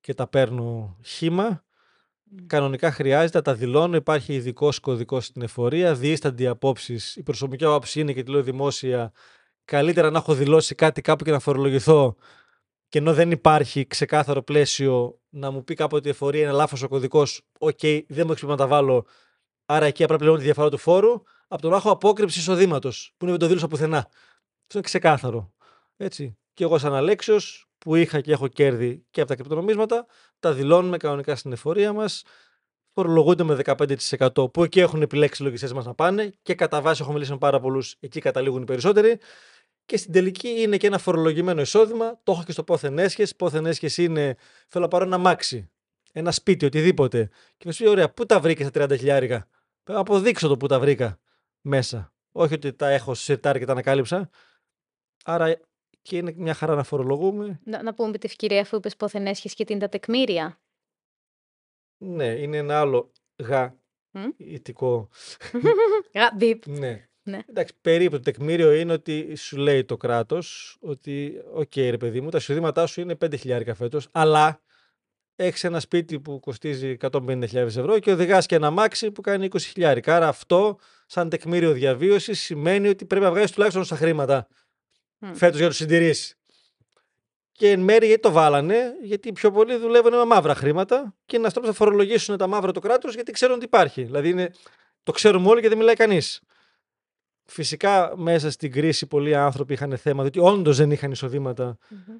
και 0.00 0.14
τα 0.14 0.26
παίρνω 0.26 0.96
χύμα. 1.04 1.64
Κανονικά 2.46 2.92
χρειάζεται, 2.92 3.40
τα 3.40 3.54
δηλώνω. 3.54 3.96
Υπάρχει 3.96 4.34
ειδικός 4.34 4.80
κωδικός 4.80 5.26
στην 5.26 5.42
εφορία, 5.42 5.94
διίστανται 5.94 6.46
απόψεις. 6.46 7.16
Η 7.16 7.22
προσωπική 7.22 7.64
άποψη 7.64 8.00
είναι 8.00 8.12
και 8.12 8.22
τη 8.22 8.30
λέω 8.30 8.42
δημόσια. 8.42 9.12
Καλύτερα 9.64 10.10
να 10.10 10.18
έχω 10.18 10.34
δηλώσει 10.34 10.74
κάτι 10.74 11.00
κάπου 11.00 11.24
και 11.24 11.30
να 11.30 11.38
φορολογηθώ. 11.38 12.16
Και 12.88 12.98
ενώ 12.98 13.14
δεν 13.14 13.30
υπάρχει 13.30 13.86
ξεκάθαρο 13.86 14.42
πλαίσιο 14.42 15.20
να 15.28 15.50
μου 15.50 15.64
πει 15.64 15.74
κάποτε 15.74 16.08
η 16.08 16.10
εφορία 16.10 16.42
είναι 16.42 16.52
λάθος 16.52 16.82
ο 16.82 16.88
κωδικός, 16.88 17.42
οκ, 17.58 17.80
δεν 18.06 18.26
μου 18.26 18.32
έχει 18.32 18.46
να 18.46 18.56
τα 18.56 18.66
βάλω. 18.66 19.06
Άρα 19.66 19.86
εκεί 19.86 20.04
απλά 20.04 20.16
πληρώνω 20.16 20.38
τη 20.38 20.44
διαφορά 20.44 20.70
του 20.70 20.78
φόρου. 20.78 21.22
Από 21.48 21.62
το 21.62 21.68
να 21.68 21.76
έχω 21.76 21.90
απόκρυψη 21.90 22.38
εισοδήματος, 22.38 23.14
που 23.16 23.24
είναι 23.24 23.30
δεν 23.30 23.40
το 23.40 23.46
δήλωσα 23.46 23.68
πουθενά. 23.68 23.98
Αυτό 23.98 24.72
είναι 24.72 24.82
ξεκάθαρο. 24.82 25.52
Έτσι. 25.96 26.38
Και 26.54 26.64
εγώ, 26.64 26.78
σαν 26.78 26.94
Αλέξιος, 26.94 27.68
που 27.78 27.94
είχα 27.94 28.20
και 28.20 28.32
έχω 28.32 28.48
κέρδη 28.48 29.04
και 29.10 29.20
από 29.20 29.28
τα 29.28 29.34
κρυπτονομίσματα, 29.34 30.06
τα 30.38 30.52
δηλώνουμε 30.52 30.96
κανονικά 30.96 31.36
στην 31.36 31.52
εφορία 31.52 31.92
μας. 31.92 32.22
Φορολογούνται 32.92 33.42
με 33.42 33.54
15% 33.54 34.52
που 34.52 34.64
εκεί 34.64 34.80
έχουν 34.80 35.02
επιλέξει 35.02 35.42
οι 35.42 35.44
λογιστές 35.44 35.72
μας 35.72 35.84
να 35.84 35.94
πάνε 35.94 36.32
και 36.42 36.54
κατά 36.54 36.80
βάση 36.80 37.02
έχω 37.02 37.12
μιλήσει 37.12 37.30
με 37.30 37.38
πάρα 37.38 37.60
πολλούς, 37.60 37.96
εκεί 38.00 38.20
καταλήγουν 38.20 38.62
οι 38.62 38.64
περισσότεροι. 38.64 39.18
Και 39.86 39.96
στην 39.96 40.12
τελική 40.12 40.48
είναι 40.48 40.76
και 40.76 40.86
ένα 40.86 40.98
φορολογημένο 40.98 41.60
εισόδημα. 41.60 42.20
Το 42.22 42.32
έχω 42.32 42.42
και 42.44 42.52
στο 42.52 42.64
πόθεν 42.64 42.98
έσχες. 42.98 43.36
Πόθεν 43.36 43.66
έσχες 43.66 43.96
είναι 43.96 44.36
θέλω 44.68 44.84
να 44.84 44.90
πάρω 44.90 45.04
ένα 45.04 45.18
αμάξι, 45.18 45.70
ένα 46.12 46.30
σπίτι, 46.30 46.64
οτιδήποτε. 46.64 47.30
Και 47.56 47.64
να 47.66 47.72
σου 47.72 47.82
πει, 47.82 47.88
ωραία, 47.88 48.10
πού 48.10 48.26
τα 48.26 48.40
βρήκες 48.40 48.66
στα 48.66 48.84
30 48.84 48.96
χιλιάρικα; 48.96 49.48
Αποδείξω 49.84 50.48
το 50.48 50.56
πού 50.56 50.66
τα 50.66 50.80
βρήκα 50.80 51.18
μέσα. 51.60 52.14
Όχι 52.32 52.54
ότι 52.54 52.72
τα 52.72 52.88
έχω 52.88 53.14
συρτάρι 53.14 53.58
και 53.58 53.64
τα 53.64 53.72
ανακάλυψα. 53.72 54.30
Άρα 55.24 55.60
και 56.02 56.16
είναι 56.16 56.34
μια 56.36 56.54
χαρά 56.54 56.74
να 56.74 56.82
φορολογούμαι. 56.82 57.60
Να, 57.64 57.82
να 57.82 57.94
πούμε 57.94 58.08
με 58.08 58.18
τη 58.18 58.26
ευκαιρία, 58.26 58.60
αφού 58.60 58.76
είπες 58.76 58.96
πόθεν 58.96 59.26
έσχες 59.26 59.54
και 59.54 59.64
τι 59.64 59.72
είναι 59.72 59.82
τα 59.82 59.88
τεκμήρια. 59.88 60.60
Ναι, 61.98 62.26
είναι 62.26 62.56
ένα 62.56 62.80
άλλο 62.80 63.12
γα 63.36 63.76
Μμ. 64.10 64.28
ηθικό. 64.36 65.08
Α, 66.12 66.34
Μπιπ. 66.36 66.66
ναι. 66.66 67.08
Ναι. 67.26 67.40
Εντάξει, 67.46 67.74
περίπου 67.80 68.16
το 68.16 68.22
τεκμήριο 68.22 68.72
είναι 68.72 68.92
ότι 68.92 69.36
σου 69.36 69.56
λέει 69.56 69.84
το 69.84 69.96
κράτος 69.96 70.76
ότι, 70.80 71.42
οκ, 71.52 71.76
ρε 71.76 71.96
παιδί 71.96 72.20
μου, 72.20 72.30
τα 72.30 72.38
εισοδήματά 72.38 72.86
σου 72.86 73.00
είναι 73.00 73.16
5 73.24 73.38
χιλιάρικα 73.38 73.74
φέτος, 73.74 74.08
αλλά 74.12 74.60
έχεις 75.36 75.64
ένα 75.64 75.80
σπίτι 75.80 76.20
που 76.20 76.40
κοστίζει 76.40 76.96
150.000 77.00 77.54
ευρώ 77.54 77.98
και 77.98 78.12
οδηγάς 78.12 78.46
και 78.46 78.54
ένα 78.54 78.70
μάξι 78.70 79.10
που 79.10 79.20
κάνει 79.20 79.48
20 79.50 79.60
χιλιάρικα. 79.60 80.16
Άρα 80.16 80.28
αυτό, 80.28 80.78
σαν 81.06 81.28
τεκμήριο 81.28 81.72
διαβίωσης, 81.72 82.40
σημαίνει 82.40 82.88
ότι 82.88 83.04
πρέπει 83.04 83.24
να 83.24 83.30
βγάλεις 83.30 83.50
τουλάχιστον 83.50 83.84
στα 83.84 83.96
χρήματα 83.96 84.48
Μμ. 85.18 85.32
φέτος 85.32 85.56
για 85.56 85.64
να 85.64 85.70
του 85.70 85.76
συντηρήσεις. 85.76 86.38
Και 87.52 87.70
εν 87.70 87.80
μέρει 87.80 88.06
γιατί 88.06 88.22
το 88.22 88.30
βάλανε, 88.30 88.92
γιατί 89.02 89.28
οι 89.28 89.32
πιο 89.32 89.50
πολλοί 89.50 89.76
δουλεύουν 89.76 90.14
με 90.16 90.24
μαύρα 90.24 90.54
χρήματα 90.54 90.96
και 90.96 91.36
είναι 91.36 91.38
ένας 91.38 91.52
τρόπος 91.52 91.70
να 91.70 91.76
φορολογήσουν 91.76 92.36
τα 92.36 92.46
μαύρα 92.46 92.72
του 92.72 92.80
κράτους 92.80 93.14
γιατί 93.14 93.32
ξέρουν 93.32 93.56
ότι 93.56 93.64
υπάρχει. 93.64 94.02
Δηλαδή 94.02 94.28
είναι, 94.28 94.50
το 95.02 95.12
ξέρουμε 95.12 95.48
όλοι 95.48 95.60
και 95.60 95.68
δεν 95.68 95.78
μιλάει 95.78 95.94
κανείς. 95.94 96.40
Φυσικά 97.44 98.12
μέσα 98.16 98.50
στην 98.50 98.72
κρίση 98.72 99.06
πολλοί 99.06 99.34
άνθρωποι 99.34 99.72
είχαν 99.72 99.96
θέμα, 99.96 100.22
διότι 100.22 100.38
όντως 100.38 100.76
δεν 100.76 100.90
είχαν 100.90 101.10
εισοδήματα. 101.10 101.78
Μμμ. 101.88 102.16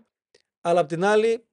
Αλλά 0.61 0.81
απ' 0.81 0.89
την 0.89 1.05
άλλη, 1.05 1.45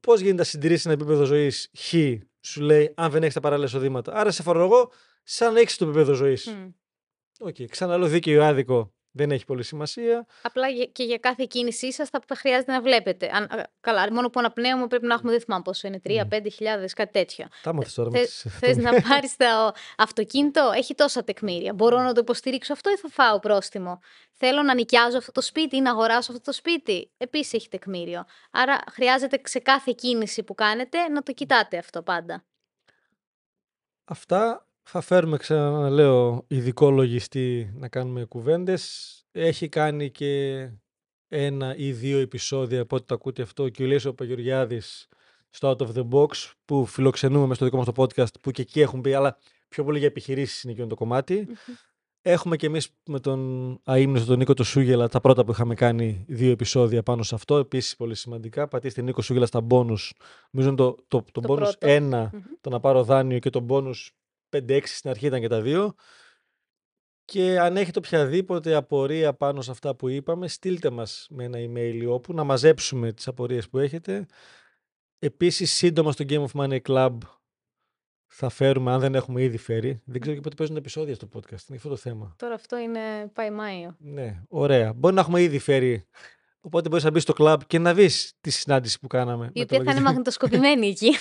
πώς 0.00 0.20
γίνεται 0.20 0.36
να 0.38 0.44
συντηρήσεις 0.44 0.84
ένα 0.84 0.94
επίπεδο 0.94 1.24
ζωής 1.24 1.70
χ, 1.78 1.94
σου 2.40 2.60
λέει, 2.60 2.92
αν 2.96 3.10
δεν 3.10 3.22
έχεις 3.22 3.34
τα 3.34 3.40
παράλληλα 3.40 3.66
εισοδήματα. 3.66 4.12
Άρα 4.12 4.30
σε 4.30 4.42
φορολογώ 4.42 4.92
σαν 5.22 5.52
να 5.52 5.60
έχεις 5.60 5.76
το 5.76 5.84
επίπεδο 5.84 6.12
ζωής. 6.12 6.46
Μμ. 6.46 6.68
Οκ, 7.38 7.56
ξαναλέω 7.68 8.08
δίκαιο 8.08 8.40
ή 8.40 8.44
άδικο 8.44 8.94
δεν 9.12 9.30
έχει 9.30 9.44
πολύ 9.44 9.62
σημασία. 9.62 10.26
Απλά 10.42 10.68
για- 10.68 10.86
και 10.86 11.02
για 11.04 11.18
κάθε 11.18 11.44
κίνησή 11.48 11.92
σας 11.92 12.08
θα 12.08 12.20
χρειάζεται 12.36 12.72
να 12.72 12.80
βλέπετε. 12.80 13.30
Αν, 13.32 13.42
α, 13.42 13.66
καλά, 13.80 14.12
μόνο 14.12 14.30
που 14.30 14.38
αναπνέουμε 14.40 14.86
πρέπει 14.86 15.06
να 15.06 15.14
έχουμε, 15.14 15.30
δεν 15.32 15.40
θυμάμαι 15.40 15.62
πόσο 15.62 15.86
είναι, 15.86 15.98
3-5 16.00 16.50
χιλιάδες, 16.50 16.92
κάτι 16.92 17.12
τέτοιο. 17.12 17.46
Τα 17.62 17.72
μάθες 17.72 17.94
τώρα. 17.94 18.10
με 18.10 18.18
Θε 18.18 18.24
τις- 18.24 18.44
θες 18.60 18.76
να 18.76 19.00
πάρεις 19.00 19.36
το 19.36 19.72
αυτοκίνητο, 19.96 20.72
έχει 20.76 20.94
τόσα 20.94 21.24
τεκμήρια. 21.24 21.72
Μπορώ 21.74 22.00
να 22.00 22.12
το 22.12 22.20
υποστηρίξω 22.20 22.72
αυτό 22.72 22.90
ή 22.90 22.96
θα 22.96 23.08
φάω 23.08 23.38
πρόστιμο; 23.38 24.00
Θέλω 24.32 24.62
να 24.62 24.74
νοικιάζω 24.74 25.18
αυτό 25.18 25.32
το 25.32 25.40
σπίτι 25.40 25.76
ή 25.76 25.80
να 25.80 25.90
αγοράσω 25.90 26.32
αυτό 26.32 26.44
το 26.44 26.52
σπίτι; 26.52 27.10
Επίσης 27.16 27.52
έχει 27.52 27.68
τεκμήριο. 27.68 28.24
Άρα 28.50 28.78
χρειάζεται 28.90 29.40
σε 29.44 29.58
κάθε 29.58 29.92
κίνηση 29.96 30.42
που 30.42 30.54
κάνετε 30.54 31.08
να 31.08 31.22
το 31.22 31.32
κοιτάτε 31.32 31.78
αυτό 31.78 32.02
πάντα. 32.02 32.44
Αυτά 34.04 34.66
θα 34.82 35.00
φέρουμε 35.00 35.36
ξαναλέω 35.36 36.44
ειδικό 36.48 36.90
λογιστή 36.90 37.72
να 37.74 37.88
κάνουμε 37.88 38.24
κουβέντες. 38.24 39.14
Έχει 39.32 39.68
κάνει 39.68 40.10
και 40.10 40.58
ένα 41.28 41.76
ή 41.76 41.92
δύο 41.92 42.18
επεισόδια 42.18 42.80
από 42.80 42.96
ό,τι 42.96 43.06
το 43.06 43.14
ακούτε 43.14 43.42
αυτό 43.42 43.68
και 43.68 43.82
ο 43.82 43.84
Ηλίας 43.84 44.04
ο 44.04 44.14
Παγιοριάδης 44.14 45.08
στο 45.50 45.76
Out 45.76 45.86
of 45.86 45.92
the 45.94 46.08
Box 46.08 46.52
που 46.64 46.86
φιλοξενούμε 46.86 47.42
μέσα 47.42 47.54
στο 47.54 47.64
δικό 47.64 47.76
μας 47.76 47.86
το 47.86 47.92
podcast 47.96 48.40
που 48.40 48.50
και 48.50 48.62
εκεί 48.62 48.80
έχουν 48.80 49.00
πει 49.00 49.12
αλλά 49.12 49.38
πιο 49.68 49.84
πολύ 49.84 49.98
για 49.98 50.06
επιχειρήσεις 50.06 50.62
είναι 50.62 50.72
εκείνο 50.72 50.86
το 50.86 50.94
κομμάτι. 50.94 51.48
Έχουμε 52.22 52.56
και 52.56 52.66
εμείς 52.66 52.88
με 53.06 53.20
τον 53.20 53.80
αείμνηστο 53.84 54.26
τον 54.28 54.38
Νίκο 54.38 54.54
το 54.54 54.64
Σούγελα 54.64 55.08
τα 55.08 55.20
πρώτα 55.20 55.44
που 55.44 55.50
είχαμε 55.50 55.74
κάνει 55.74 56.24
δύο 56.28 56.50
επεισόδια 56.50 57.02
πάνω 57.02 57.22
σε 57.22 57.34
αυτό. 57.34 57.58
Επίσης 57.58 57.96
πολύ 57.96 58.14
σημαντικά. 58.14 58.68
Πατήστε 58.68 59.02
Νίκο 59.02 59.22
Σούγελα 59.22 59.46
στα 59.46 59.66
bonus. 59.70 60.10
Νομίζω 60.50 60.68
είναι 60.68 60.76
το, 60.76 60.96
το, 61.08 61.24
το, 61.32 61.40
Το 61.40 61.52
bonus 61.52 61.56
πρώτο. 61.56 61.76
1 61.80 62.00
Μμμ. 62.00 62.28
το 62.60 62.70
να 62.70 62.80
πάρω 62.80 63.04
δάνειο 63.04 63.38
και 63.38 63.50
το 63.50 63.66
bonus 63.68 64.08
5-6 64.52 64.80
στην 64.84 65.10
αρχή 65.10 65.26
ήταν 65.26 65.40
και 65.40 65.48
τα 65.48 65.60
δύο. 65.60 65.94
Και 67.24 67.58
αν 67.58 67.76
έχετε 67.76 67.98
οποιαδήποτε 67.98 68.74
απορία 68.74 69.34
πάνω 69.34 69.60
σε 69.60 69.70
αυτά 69.70 69.96
που 69.96 70.08
είπαμε, 70.08 70.48
στείλτε 70.48 70.90
μας 70.90 71.26
με 71.30 71.44
ένα 71.44 71.58
email 71.58 72.04
όπου 72.08 72.32
να 72.32 72.44
μαζέψουμε 72.44 73.12
τις 73.12 73.28
απορίες 73.28 73.68
που 73.68 73.78
έχετε. 73.78 74.26
Επίσης, 75.18 75.72
σύντομα 75.72 76.12
στο 76.12 76.24
Game 76.28 76.44
of 76.46 76.60
Money 76.60 76.80
Club 76.80 77.18
θα 78.26 78.48
φέρουμε, 78.48 78.92
αν 78.92 79.00
δεν 79.00 79.14
έχουμε 79.14 79.42
ήδη 79.42 79.56
φέρει. 79.56 80.02
Δεν 80.04 80.20
ξέρω 80.20 80.36
και 80.36 80.42
πότε 80.42 80.54
παίζουν 80.54 80.76
επεισόδια 80.76 81.14
στο 81.14 81.28
podcast. 81.32 81.68
Είναι 81.68 81.76
αυτό 81.76 81.88
το 81.88 81.96
θέμα. 81.96 82.34
Τώρα 82.38 82.54
αυτό 82.54 82.78
είναι 82.78 83.30
πάει 83.32 83.50
Μάιο. 83.50 83.96
Ναι, 83.98 84.42
ωραία. 84.48 84.92
Μπορεί 84.92 85.14
να 85.14 85.20
έχουμε 85.20 85.42
ήδη 85.42 85.58
φέρει. 85.58 86.06
Οπότε 86.60 86.88
μπορείς 86.88 87.04
να 87.04 87.10
μπεις 87.10 87.22
στο 87.22 87.32
κλαμπ 87.32 87.60
και 87.66 87.78
να 87.78 87.94
δεις 87.94 88.32
τη 88.40 88.50
συνάντηση 88.50 88.98
που 89.00 89.06
κάναμε. 89.06 89.50
Η 89.52 89.60
οποία 89.60 89.82
θα 89.84 89.90
είναι 89.90 90.00
μαγνητοσκοπημένη 90.00 90.86
εκεί. 90.86 91.14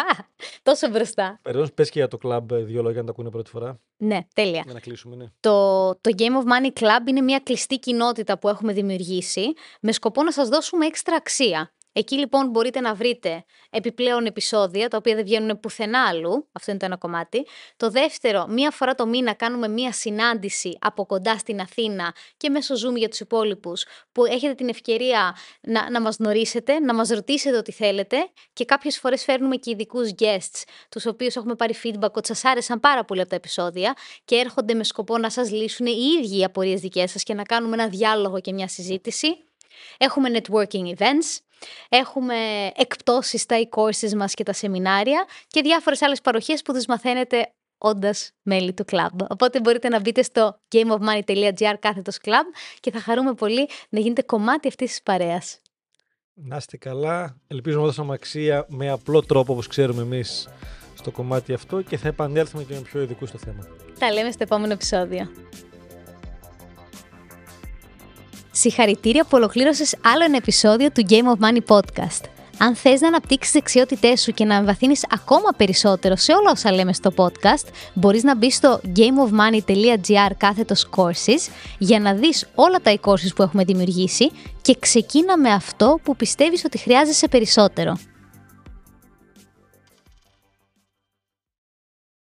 Τόσο 0.62 0.88
μπροστά. 0.88 1.38
Περίπου 1.42 1.68
πες 1.74 1.90
και 1.90 1.98
για 1.98 2.08
το 2.08 2.16
κλαμπ 2.16 2.52
δύο 2.52 2.82
λόγια 2.82 3.00
να 3.00 3.06
τα 3.06 3.10
ακούνε 3.10 3.30
πρώτη 3.30 3.50
φορά. 3.50 3.80
Ναι, 3.96 4.18
τέλεια. 4.34 4.62
Για 4.64 4.72
να 4.72 4.80
κλείσουμε, 4.80 5.16
ναι. 5.16 5.24
Το, 5.40 5.88
το 6.00 6.10
Game 6.16 6.22
of 6.22 6.44
Money 6.52 6.80
Club 6.80 7.08
είναι 7.08 7.20
μια 7.20 7.38
κλειστή 7.38 7.78
κοινότητα 7.78 8.38
που 8.38 8.48
έχουμε 8.48 8.72
δημιουργήσει 8.72 9.52
με 9.80 9.92
σκοπό 9.92 10.22
να 10.22 10.32
σας 10.32 10.48
δώσουμε 10.48 10.86
έξτρα 10.86 11.16
αξία. 11.16 11.74
Εκεί 11.98 12.18
λοιπόν 12.18 12.48
μπορείτε 12.48 12.80
να 12.80 12.94
βρείτε 12.94 13.44
επιπλέον 13.70 14.26
επεισόδια, 14.26 14.88
τα 14.88 14.96
οποία 14.96 15.14
δεν 15.14 15.24
βγαίνουν 15.24 15.60
πουθενά 15.60 16.06
αλλού. 16.06 16.48
Αυτό 16.52 16.70
είναι 16.70 16.80
το 16.80 16.86
ένα 16.86 16.96
κομμάτι. 16.96 17.46
Το 17.76 17.90
δεύτερο, 17.90 18.46
μία 18.48 18.70
φορά 18.70 18.94
το 18.94 19.06
μήνα 19.06 19.32
κάνουμε 19.32 19.68
μία 19.68 19.92
συνάντηση 19.92 20.78
από 20.80 21.06
κοντά 21.06 21.38
στην 21.38 21.60
Αθήνα 21.60 22.14
και 22.36 22.50
μέσω 22.50 22.74
Zoom 22.74 22.96
για 22.96 23.08
τους 23.08 23.20
υπόλοιπους, 23.20 23.84
που 24.12 24.24
έχετε 24.24 24.54
την 24.54 24.68
ευκαιρία 24.68 25.36
να, 25.60 25.90
να 25.90 26.00
μας 26.00 26.16
γνωρίσετε, 26.16 26.78
να 26.78 26.94
μας 26.94 27.08
ρωτήσετε 27.08 27.56
ό,τι 27.56 27.72
θέλετε 27.72 28.16
και 28.52 28.64
κάποιες 28.64 28.98
φορές 28.98 29.24
φέρνουμε 29.24 29.56
και 29.56 29.70
ειδικούς 29.70 30.10
guests, 30.18 30.62
τους 30.88 31.06
οποίους 31.06 31.36
έχουμε 31.36 31.54
πάρει 31.54 31.74
feedback 31.82 32.12
ότι 32.12 32.26
σας 32.26 32.44
άρεσαν 32.44 32.80
πάρα 32.80 33.04
πολύ 33.04 33.20
από 33.20 33.30
τα 33.30 33.36
επεισόδια 33.36 33.96
και 34.24 34.36
έρχονται 34.36 34.74
με 34.74 34.84
σκοπό 34.84 35.18
να 35.18 35.30
σας 35.30 35.50
λύσουν 35.50 35.86
οι 35.86 36.18
ίδιοι 36.20 36.38
οι 36.38 36.44
απορίες 36.44 36.80
δικές 36.80 37.10
σας 37.10 37.22
και 37.22 37.34
να 37.34 37.42
κάνουμε 37.42 37.74
ένα 37.74 37.88
διάλογο 37.88 38.40
και 38.40 38.52
μια 38.52 38.68
συζήτηση. 38.68 39.28
Έχουμε 39.98 40.28
networking 40.32 40.94
events, 40.96 41.38
έχουμε 41.88 42.36
εκπτώσεις 42.76 43.40
στα 43.40 43.56
e-courses 43.68 44.14
μας 44.16 44.34
και 44.34 44.42
τα 44.42 44.52
σεμινάρια 44.52 45.26
και 45.46 45.60
διάφορες 45.62 46.02
άλλες 46.02 46.20
παροχές 46.20 46.62
που 46.62 46.72
τις 46.72 46.86
μαθαίνετε 46.86 47.52
όντας 47.78 48.30
μέλη 48.42 48.72
του 48.72 48.84
club. 48.90 49.26
Οπότε 49.28 49.60
μπορείτε 49.60 49.88
να 49.88 50.00
μπείτε 50.00 50.22
στο 50.22 50.60
gameofmoney.gr 50.74 51.74
κάθετος 51.78 52.18
club 52.24 52.44
και 52.80 52.90
θα 52.90 53.00
χαρούμε 53.00 53.34
πολύ 53.34 53.68
να 53.88 54.00
γίνετε 54.00 54.22
κομμάτι 54.22 54.68
αυτής 54.68 54.90
της 54.90 55.02
παρέας. 55.02 55.60
Να 56.34 56.56
είστε 56.56 56.76
καλά. 56.76 57.36
Ελπίζω 57.46 57.78
να 57.78 57.84
δώσαμε 57.84 58.14
αξία 58.14 58.66
με 58.68 58.90
απλό 58.90 59.22
τρόπο 59.22 59.52
όπως 59.52 59.66
ξέρουμε 59.66 60.02
εμείς 60.02 60.48
στο 60.94 61.10
κομμάτι 61.10 61.52
αυτό 61.52 61.82
και 61.82 61.96
θα 61.96 62.08
επανέλθουμε 62.08 62.62
και 62.62 62.74
με 62.74 62.80
πιο 62.80 63.02
ειδικούς 63.02 63.28
στο 63.28 63.38
θέμα. 63.38 63.66
Τα 63.98 64.12
λέμε 64.12 64.30
στο 64.30 64.42
επόμενο 64.42 64.72
επεισόδιο. 64.72 65.30
Συγχαρητήρια 68.58 69.22
που 69.22 69.30
ολοκλήρωσες 69.32 69.94
άλλο 70.04 70.24
ένα 70.24 70.36
επεισόδιο 70.36 70.90
του 70.90 71.06
Game 71.08 71.14
of 71.14 71.48
Money 71.48 71.76
Podcast. 71.76 72.20
Αν 72.58 72.74
θες 72.74 73.00
να 73.00 73.08
αναπτύξεις 73.08 73.52
δεξιότητές 73.52 74.20
σου 74.20 74.32
και 74.32 74.44
να 74.44 74.54
εμβαθύνεις 74.54 75.04
ακόμα 75.10 75.50
περισσότερο 75.56 76.16
σε 76.16 76.32
όλα 76.32 76.50
όσα 76.50 76.72
λέμε 76.72 76.92
στο 76.92 77.12
podcast, 77.16 77.68
μπορείς 77.94 78.22
να 78.22 78.36
μπεις 78.36 78.54
στο 78.54 78.80
gameofmoney.gr 78.96 80.30
κάθετος 80.36 80.88
courses 80.96 81.52
για 81.78 82.00
να 82.00 82.14
δεις 82.14 82.48
όλα 82.54 82.78
τα 82.82 82.94
e-courses 82.94 83.34
που 83.36 83.42
έχουμε 83.42 83.64
δημιουργήσει 83.64 84.30
και 84.62 84.76
ξεκίνα 84.78 85.38
με 85.38 85.50
αυτό 85.50 85.98
που 86.02 86.16
πιστεύεις 86.16 86.64
ότι 86.64 86.78
χρειάζεσαι 86.78 87.28
περισσότερο. 87.28 87.96